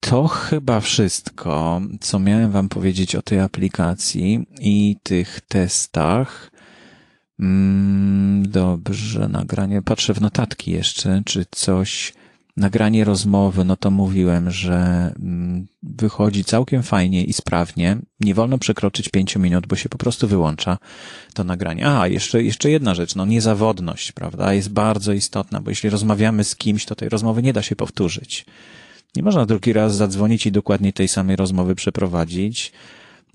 to 0.00 0.28
chyba 0.28 0.80
wszystko, 0.80 1.80
co 2.00 2.18
miałem 2.18 2.50
Wam 2.50 2.68
powiedzieć 2.68 3.14
o 3.14 3.22
tej 3.22 3.40
aplikacji 3.40 4.46
i 4.60 4.96
tych 5.02 5.40
testach. 5.40 6.50
Mm, 7.40 8.50
dobrze, 8.50 9.28
nagranie. 9.28 9.82
Patrzę 9.82 10.14
w 10.14 10.20
notatki 10.20 10.70
jeszcze, 10.70 11.22
czy 11.24 11.46
coś 11.50 12.12
nagranie 12.56 13.04
rozmowy, 13.04 13.64
no 13.64 13.76
to 13.76 13.90
mówiłem, 13.90 14.50
że 14.50 14.74
mm, 15.18 15.66
wychodzi 15.82 16.44
całkiem 16.44 16.82
fajnie 16.82 17.24
i 17.24 17.32
sprawnie. 17.32 17.98
Nie 18.20 18.34
wolno 18.34 18.58
przekroczyć 18.58 19.08
pięciu 19.08 19.40
minut, 19.40 19.66
bo 19.66 19.76
się 19.76 19.88
po 19.88 19.98
prostu 19.98 20.28
wyłącza 20.28 20.78
to 21.34 21.44
nagranie. 21.44 21.88
A, 21.88 22.08
jeszcze, 22.08 22.42
jeszcze 22.42 22.70
jedna 22.70 22.94
rzecz, 22.94 23.14
no 23.14 23.26
niezawodność, 23.26 24.12
prawda, 24.12 24.54
jest 24.54 24.70
bardzo 24.70 25.12
istotna, 25.12 25.60
bo 25.60 25.70
jeśli 25.70 25.90
rozmawiamy 25.90 26.44
z 26.44 26.56
kimś, 26.56 26.84
to 26.84 26.94
tej 26.94 27.08
rozmowy 27.08 27.42
nie 27.42 27.52
da 27.52 27.62
się 27.62 27.76
powtórzyć. 27.76 28.46
Nie 29.16 29.22
można 29.22 29.46
drugi 29.46 29.72
raz 29.72 29.96
zadzwonić 29.96 30.46
i 30.46 30.52
dokładnie 30.52 30.92
tej 30.92 31.08
samej 31.08 31.36
rozmowy 31.36 31.74
przeprowadzić. 31.74 32.72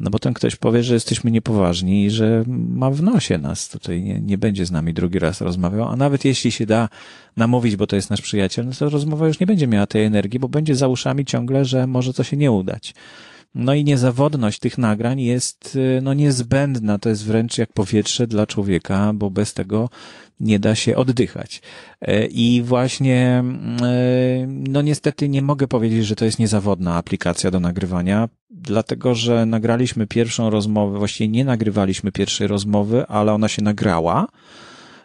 No 0.02 0.10
bo 0.10 0.20
ten 0.20 0.34
ktoś 0.34 0.56
powie, 0.56 0.84
że 0.84 0.94
jesteśmy 0.94 1.32
niepoważni 1.32 2.06
i 2.06 2.10
że 2.10 2.44
ma 2.48 2.92
w 2.92 3.02
nosie 3.02 3.38
nas 3.38 3.70
tutaj, 3.70 4.02
nie, 4.02 4.22
nie 4.22 4.38
będzie 4.38 4.66
z 4.66 4.72
nami 4.72 4.94
drugi 4.94 5.20
raz 5.20 5.42
rozmawiał, 5.42 5.88
a 5.88 5.96
nawet 5.96 6.26
jeśli 6.26 6.52
się 6.52 6.66
da 6.66 6.90
namówić, 7.38 7.76
bo 7.76 7.88
to 7.88 7.96
jest 7.96 8.10
nasz 8.10 8.22
przyjaciel, 8.22 8.66
no 8.66 8.72
to 8.80 8.90
rozmowa 8.90 9.28
już 9.28 9.40
nie 9.40 9.48
będzie 9.48 9.68
miała 9.68 9.88
tej 9.88 10.04
energii, 10.04 10.40
bo 10.40 10.50
będzie 10.50 10.76
za 10.76 10.88
uszami 10.88 11.26
ciągle, 11.26 11.66
że 11.66 11.88
może 11.88 12.14
to 12.14 12.24
się 12.24 12.38
nie 12.38 12.52
udać. 12.52 12.94
No 13.56 13.74
i 13.74 13.84
niezawodność 13.84 14.60
tych 14.60 14.78
nagrań 14.78 15.22
jest 15.22 15.76
y, 15.76 16.00
no 16.04 16.14
niezbędna, 16.14 17.00
to 17.00 17.10
jest 17.10 17.26
wręcz 17.26 17.58
jak 17.58 17.74
powietrze 17.74 18.28
dla 18.28 18.48
człowieka, 18.48 19.12
bo 19.14 19.30
bez 19.30 19.54
tego 19.54 19.90
nie 20.42 20.60
da 20.60 20.76
się 20.76 20.96
oddychać. 20.96 21.62
E, 22.02 22.26
I 22.26 22.62
właśnie, 22.62 23.44
e, 23.82 24.48
no 24.48 24.82
niestety 24.82 25.30
nie 25.30 25.42
mogę 25.42 25.68
powiedzieć, 25.68 26.06
że 26.06 26.16
to 26.16 26.26
jest 26.26 26.40
niezawodna 26.40 26.96
aplikacja 26.96 27.52
do 27.52 27.60
nagrywania, 27.60 28.30
dlatego 28.50 29.16
że 29.16 29.46
nagraliśmy 29.46 30.08
pierwszą 30.08 30.50
rozmowę, 30.50 30.98
właściwie 30.98 31.28
nie 31.28 31.46
nagrywaliśmy 31.46 32.12
pierwszej 32.12 32.48
rozmowy, 32.48 33.08
ale 33.08 33.34
ona 33.34 33.48
się 33.48 33.62
nagrała 33.62 34.28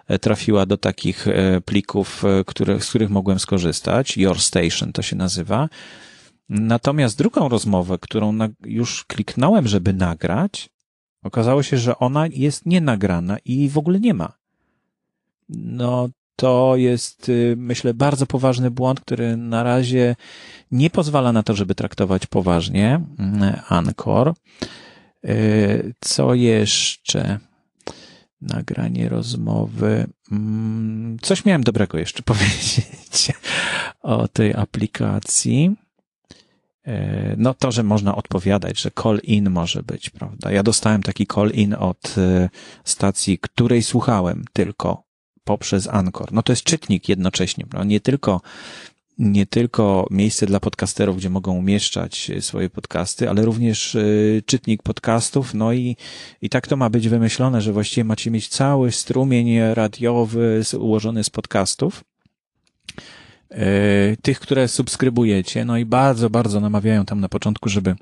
e, 0.08 0.18
trafiła 0.18 0.66
do 0.66 0.76
takich 0.76 1.26
plików, 1.64 2.22
które, 2.46 2.80
z 2.80 2.88
których 2.88 3.10
mogłem 3.10 3.38
skorzystać. 3.38 4.16
Your 4.16 4.40
Station 4.40 4.92
to 4.92 5.02
się 5.02 5.16
nazywa. 5.16 5.68
Natomiast 6.48 7.18
drugą 7.18 7.48
rozmowę, 7.48 7.98
którą 8.00 8.38
już 8.64 9.04
kliknąłem, 9.04 9.68
żeby 9.68 9.92
nagrać, 9.92 10.70
okazało 11.22 11.62
się, 11.62 11.78
że 11.78 11.98
ona 11.98 12.26
jest 12.26 12.66
nienagrana 12.66 13.36
i 13.44 13.68
w 13.68 13.78
ogóle 13.78 14.00
nie 14.00 14.14
ma. 14.14 14.32
No, 15.48 16.08
to 16.36 16.76
jest, 16.76 17.28
y, 17.28 17.54
myślę, 17.58 17.94
bardzo 17.94 18.26
poważny 18.26 18.70
błąd, 18.70 19.00
który 19.00 19.36
na 19.36 19.62
razie 19.62 20.16
nie 20.70 20.90
pozwala 20.90 21.32
na 21.32 21.42
to, 21.42 21.54
żeby 21.54 21.74
traktować 21.74 22.26
poważnie 22.26 23.00
mm, 23.18 23.60
Anchor. 23.68 24.34
Y, 25.24 25.94
co 26.00 26.34
jeszcze? 26.34 27.38
Nagranie 28.40 29.08
rozmowy. 29.08 30.06
Mm, 30.32 31.16
coś 31.22 31.44
miałem 31.44 31.62
dobrego 31.62 31.98
jeszcze 31.98 32.22
powiedzieć 32.32 33.32
o 34.02 34.28
tej 34.28 34.54
aplikacji. 34.54 35.76
E, 36.86 37.34
no 37.38 37.54
to, 37.54 37.72
że 37.72 37.82
można 37.82 38.16
odpowiadać, 38.16 38.80
że 38.80 38.90
call-in 39.02 39.50
może 39.50 39.82
być, 39.82 40.10
prawda? 40.10 40.52
Ja 40.52 40.62
dostałem 40.62 41.02
taki 41.02 41.26
call-in 41.26 41.74
od 41.74 42.14
e, 42.18 42.48
stacji, 42.84 43.38
której 43.38 43.82
słuchałem 43.82 44.44
tylko 44.52 45.02
poprzez 45.44 45.88
Anchor. 45.88 46.32
No 46.32 46.42
to 46.42 46.52
jest 46.52 46.64
czytnik 46.64 47.08
jednocześnie, 47.08 47.66
prawda? 47.66 47.88
Nie 47.88 48.00
tylko 48.00 48.40
nie 49.18 49.46
tylko 49.46 50.06
miejsce 50.10 50.46
dla 50.46 50.60
podcasterów, 50.60 51.16
gdzie 51.16 51.30
mogą 51.30 51.56
umieszczać 51.56 52.30
swoje 52.40 52.70
podcasty, 52.70 53.30
ale 53.30 53.44
również 53.44 53.94
e, 53.94 54.02
czytnik 54.46 54.82
podcastów. 54.82 55.54
No 55.54 55.72
i, 55.72 55.96
i 56.42 56.48
tak 56.48 56.66
to 56.66 56.76
ma 56.76 56.90
być 56.90 57.08
wymyślone, 57.08 57.60
że 57.60 57.72
właściwie 57.72 58.04
macie 58.04 58.30
mieć 58.30 58.48
cały 58.48 58.92
strumień 58.92 59.58
radiowy 59.74 60.62
ułożony 60.78 61.24
z 61.24 61.30
podcastów 61.30 62.04
tych, 64.22 64.40
które 64.40 64.68
subskrybujecie, 64.68 65.64
no 65.64 65.76
i 65.76 65.84
bardzo, 65.84 66.30
bardzo 66.30 66.60
namawiają 66.60 67.04
tam 67.04 67.20
na 67.20 67.28
początku, 67.28 67.68
żeby 67.68 67.94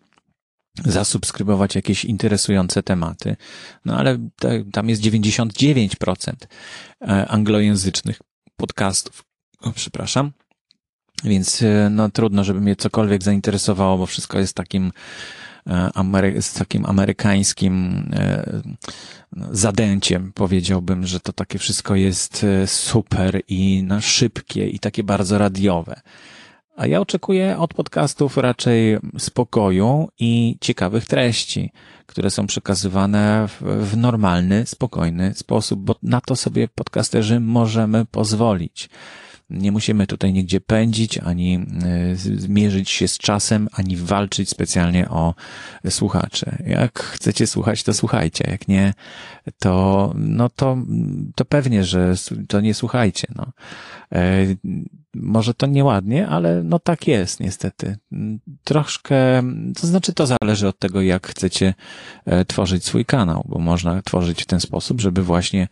zasubskrybować 0.84 1.74
jakieś 1.74 2.04
interesujące 2.04 2.82
tematy. 2.82 3.36
No 3.84 3.96
ale 3.96 4.18
tam 4.72 4.88
jest 4.88 5.02
99% 5.02 6.32
e, 7.00 7.28
anglojęzycznych 7.28 8.18
podcastów. 8.56 9.24
O, 9.60 9.72
przepraszam. 9.72 10.32
Więc 11.24 11.62
e, 11.62 11.88
no 11.90 12.10
trudno, 12.10 12.44
żeby 12.44 12.60
mnie 12.60 12.76
cokolwiek 12.76 13.22
zainteresowało, 13.22 13.98
bo 13.98 14.06
wszystko 14.06 14.38
jest 14.38 14.54
takim 14.54 14.92
Amery 15.94 16.42
z 16.42 16.52
takim 16.52 16.86
amerykańskim 16.86 18.04
zadęciem. 19.50 20.32
Powiedziałbym, 20.34 21.06
że 21.06 21.20
to 21.20 21.32
takie 21.32 21.58
wszystko 21.58 21.94
jest 21.94 22.44
e, 22.44 22.66
super 22.66 23.40
i 23.48 23.82
na 23.82 24.00
szybkie 24.00 24.68
i 24.68 24.78
takie 24.78 25.04
bardzo 25.04 25.38
radiowe. 25.38 26.00
A 26.76 26.86
ja 26.86 27.00
oczekuję 27.00 27.58
od 27.58 27.74
podcastów 27.74 28.36
raczej 28.36 28.98
spokoju 29.18 30.08
i 30.18 30.56
ciekawych 30.60 31.06
treści, 31.06 31.72
które 32.06 32.30
są 32.30 32.46
przekazywane 32.46 33.48
w, 33.48 33.62
w, 33.90 33.96
normalny, 33.96 34.66
spokojny 34.66 35.34
sposób, 35.34 35.80
bo 35.80 35.96
na 36.02 36.20
to 36.20 36.36
sobie 36.36 36.68
podcasterzy 36.68 37.40
możemy 37.40 38.04
pozwolić. 38.04 38.88
Nie 39.50 39.72
musimy 39.72 40.06
tutaj 40.06 40.32
nigdzie 40.32 40.60
pędzić, 40.60 41.18
ani 41.18 41.66
y, 42.44 42.48
mierzyć 42.48 42.90
się 42.90 43.08
z 43.08 43.18
czasem, 43.18 43.68
ani 43.72 43.96
walczyć 43.96 44.48
specjalnie 44.48 45.08
o 45.08 45.34
słuchaczy. 45.88 46.56
Jak 46.66 46.98
chcecie 46.98 47.46
słuchać, 47.46 47.82
to 47.82 47.94
słuchajcie. 47.94 48.44
Jak 48.50 48.68
nie, 48.68 48.94
to, 49.58 50.12
no 50.16 50.48
to, 50.48 50.76
to 51.34 51.44
pewnie, 51.44 51.84
że 51.84 52.14
to 52.48 52.60
nie 52.60 52.74
słuchajcie. 52.74 53.26
No. 53.36 53.52
E, 54.12 54.46
może 55.14 55.54
to 55.54 55.66
nieładnie, 55.66 56.28
ale 56.28 56.62
no 56.62 56.78
tak 56.78 57.06
jest 57.06 57.40
niestety. 57.40 57.96
Troszkę, 58.64 59.42
to 59.80 59.86
znaczy 59.86 60.12
to 60.12 60.26
zależy 60.26 60.68
od 60.68 60.78
tego, 60.78 61.02
jak 61.02 61.26
chcecie 61.26 61.74
e, 62.24 62.44
tworzyć 62.44 62.84
swój 62.84 63.04
kanał, 63.04 63.44
bo 63.48 63.58
można 63.58 64.02
tworzyć 64.02 64.42
w 64.42 64.46
ten 64.46 64.60
sposób, 64.60 65.00
żeby 65.00 65.22
właśnie 65.22 65.68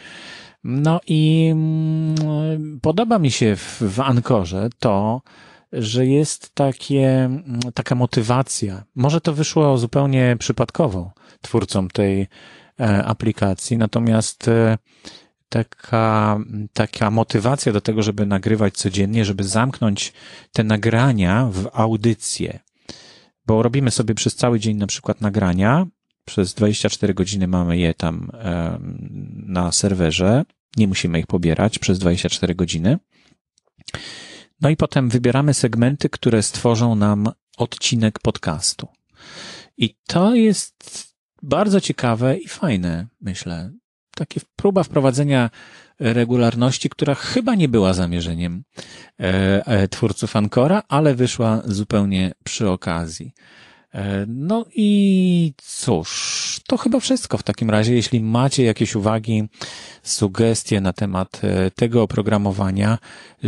No 0.65 1.01
i 1.07 1.49
mm, 1.53 2.81
podoba 2.83 3.19
mi 3.19 3.31
się 3.31 3.57
w, 3.57 3.83
w 3.83 4.01
Ankorze 4.01 4.69
to, 4.79 5.23
że 5.73 6.07
jest 6.07 6.55
takie, 6.55 7.25
mm, 7.25 7.61
taka 7.75 7.95
motywacja. 7.95 8.85
Może 8.95 9.21
to 9.21 9.33
wyszło 9.33 9.79
zupełnie 9.79 10.37
przypadkowo 10.39 11.13
twórcom 11.41 11.91
tej 11.91 12.27
e, 12.81 13.05
aplikacji, 13.05 13.79
natomiast 13.79 14.49
e, 14.49 14.79
taka, 15.49 16.39
taka 16.73 17.11
motywacja 17.11 17.73
do 17.73 17.81
tego, 17.81 18.03
żeby 18.03 18.27
nagrywać 18.27 18.75
codziennie, 18.75 19.25
żeby 19.25 19.45
zamknąć 19.45 20.13
te 20.53 20.65
nagrania 20.65 21.49
w 21.53 21.71
audycję. 21.73 22.66
Bo 23.47 23.63
robimy 23.63 23.91
sobie 23.91 24.15
przez 24.15 24.35
cały 24.35 24.61
dzień 24.61 24.77
na 24.77 24.87
przykład 24.87 25.21
nagrania, 25.21 25.87
przez 26.25 26.55
24 26.55 27.15
godziny 27.15 27.47
mamy 27.49 27.79
je 27.79 27.95
tam 27.95 28.31
na 29.47 29.73
serwerze 29.73 30.45
nie 30.77 30.89
musimy 30.89 31.19
ich 31.19 31.27
pobierać 31.27 31.79
przez 31.79 31.99
24 31.99 32.55
godziny. 32.55 32.99
No 34.61 34.71
i 34.71 34.77
potem 34.77 35.09
wybieramy 35.09 35.55
segmenty, 35.55 36.09
które 36.09 36.43
stworzą 36.43 36.95
nam 36.95 37.29
odcinek 37.57 38.19
podcastu. 38.19 38.89
I 39.77 39.97
to 40.07 40.35
jest 40.35 41.07
bardzo 41.43 41.81
ciekawe 41.81 42.39
i 42.39 42.49
fajne, 42.49 43.07
myślę. 43.21 43.73
Takie 44.17 44.41
próba 44.57 44.83
wprowadzenia 44.83 45.51
regularności, 46.01 46.89
która 46.91 47.15
chyba 47.15 47.55
nie 47.55 47.69
była 47.69 47.93
zamierzeniem 47.93 48.63
e, 49.21 49.67
e, 49.67 49.89
twórców 49.89 50.37
Ancora, 50.37 50.83
ale 50.89 51.15
wyszła 51.15 51.63
zupełnie 51.65 52.33
przy 52.45 52.71
okazji. 52.71 53.33
E, 53.97 54.27
no 54.29 54.65
i 54.75 55.53
cóż, 55.63 56.61
to 56.67 56.77
chyba 56.77 57.01
wszystko 57.01 57.39
w 57.39 57.43
takim 57.43 57.71
razie. 57.71 57.95
Jeśli 57.95 58.21
macie 58.21 58.65
jakieś 58.65 58.95
uwagi, 58.95 59.45
sugestie 60.03 60.81
na 60.81 60.93
temat 60.93 61.41
e, 61.45 61.71
tego 61.71 62.03
oprogramowania, 62.03 62.99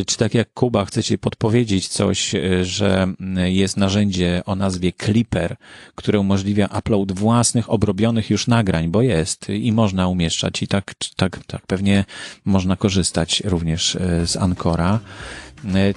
czy 0.06 0.16
tak 0.16 0.34
jak 0.34 0.52
Kuba 0.52 0.84
chcecie 0.84 1.18
podpowiedzieć 1.18 1.88
coś, 1.88 2.34
e, 2.34 2.64
że 2.64 3.06
jest 3.44 3.76
narzędzie 3.76 4.42
o 4.46 4.54
nazwie 4.54 4.92
Clipper, 4.92 5.56
które 5.94 6.20
umożliwia 6.20 6.68
upload 6.78 7.12
własnych, 7.12 7.70
obrobionych 7.70 8.30
już 8.30 8.46
nagrań, 8.46 8.88
bo 8.88 9.02
jest 9.02 9.48
i 9.48 9.72
można 9.72 10.08
umieszczać 10.08 10.62
i 10.62 10.68
tak, 10.68 10.94
tak, 11.16 11.38
tak 11.46 11.66
pewnie 11.66 12.04
można 12.44 12.76
korzystać 12.76 13.42
również 13.44 13.98
z 14.24 14.36
Ancora 14.36 15.00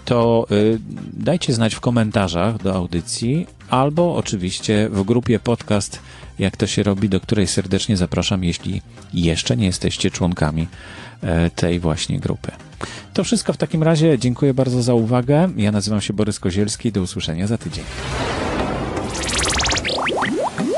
to 0.05 0.47
dajcie 1.13 1.53
znać 1.53 1.75
w 1.75 1.79
komentarzach 1.79 2.57
do 2.57 2.75
audycji, 2.75 3.47
albo 3.69 4.15
oczywiście 4.15 4.89
w 4.91 5.03
grupie 5.03 5.39
podcast, 5.39 6.01
jak 6.39 6.57
to 6.57 6.67
się 6.67 6.83
robi, 6.83 7.09
do 7.09 7.19
której 7.19 7.47
serdecznie 7.47 7.97
zapraszam, 7.97 8.43
jeśli 8.43 8.81
jeszcze 9.13 9.57
nie 9.57 9.65
jesteście 9.65 10.11
członkami 10.11 10.67
e, 11.23 11.49
tej 11.49 11.79
właśnie 11.79 12.19
grupy. 12.19 12.51
To 13.13 13.23
wszystko 13.23 13.53
w 13.53 13.57
takim 13.57 13.83
razie. 13.83 14.19
Dziękuję 14.19 14.53
bardzo 14.53 14.81
za 14.81 14.93
uwagę. 14.93 15.49
Ja 15.57 15.71
nazywam 15.71 16.01
się 16.01 16.13
Borys 16.13 16.39
Kozielski. 16.39 16.91
Do 16.91 17.01
usłyszenia 17.01 17.47
za 17.47 17.57
tydzień. 17.57 17.83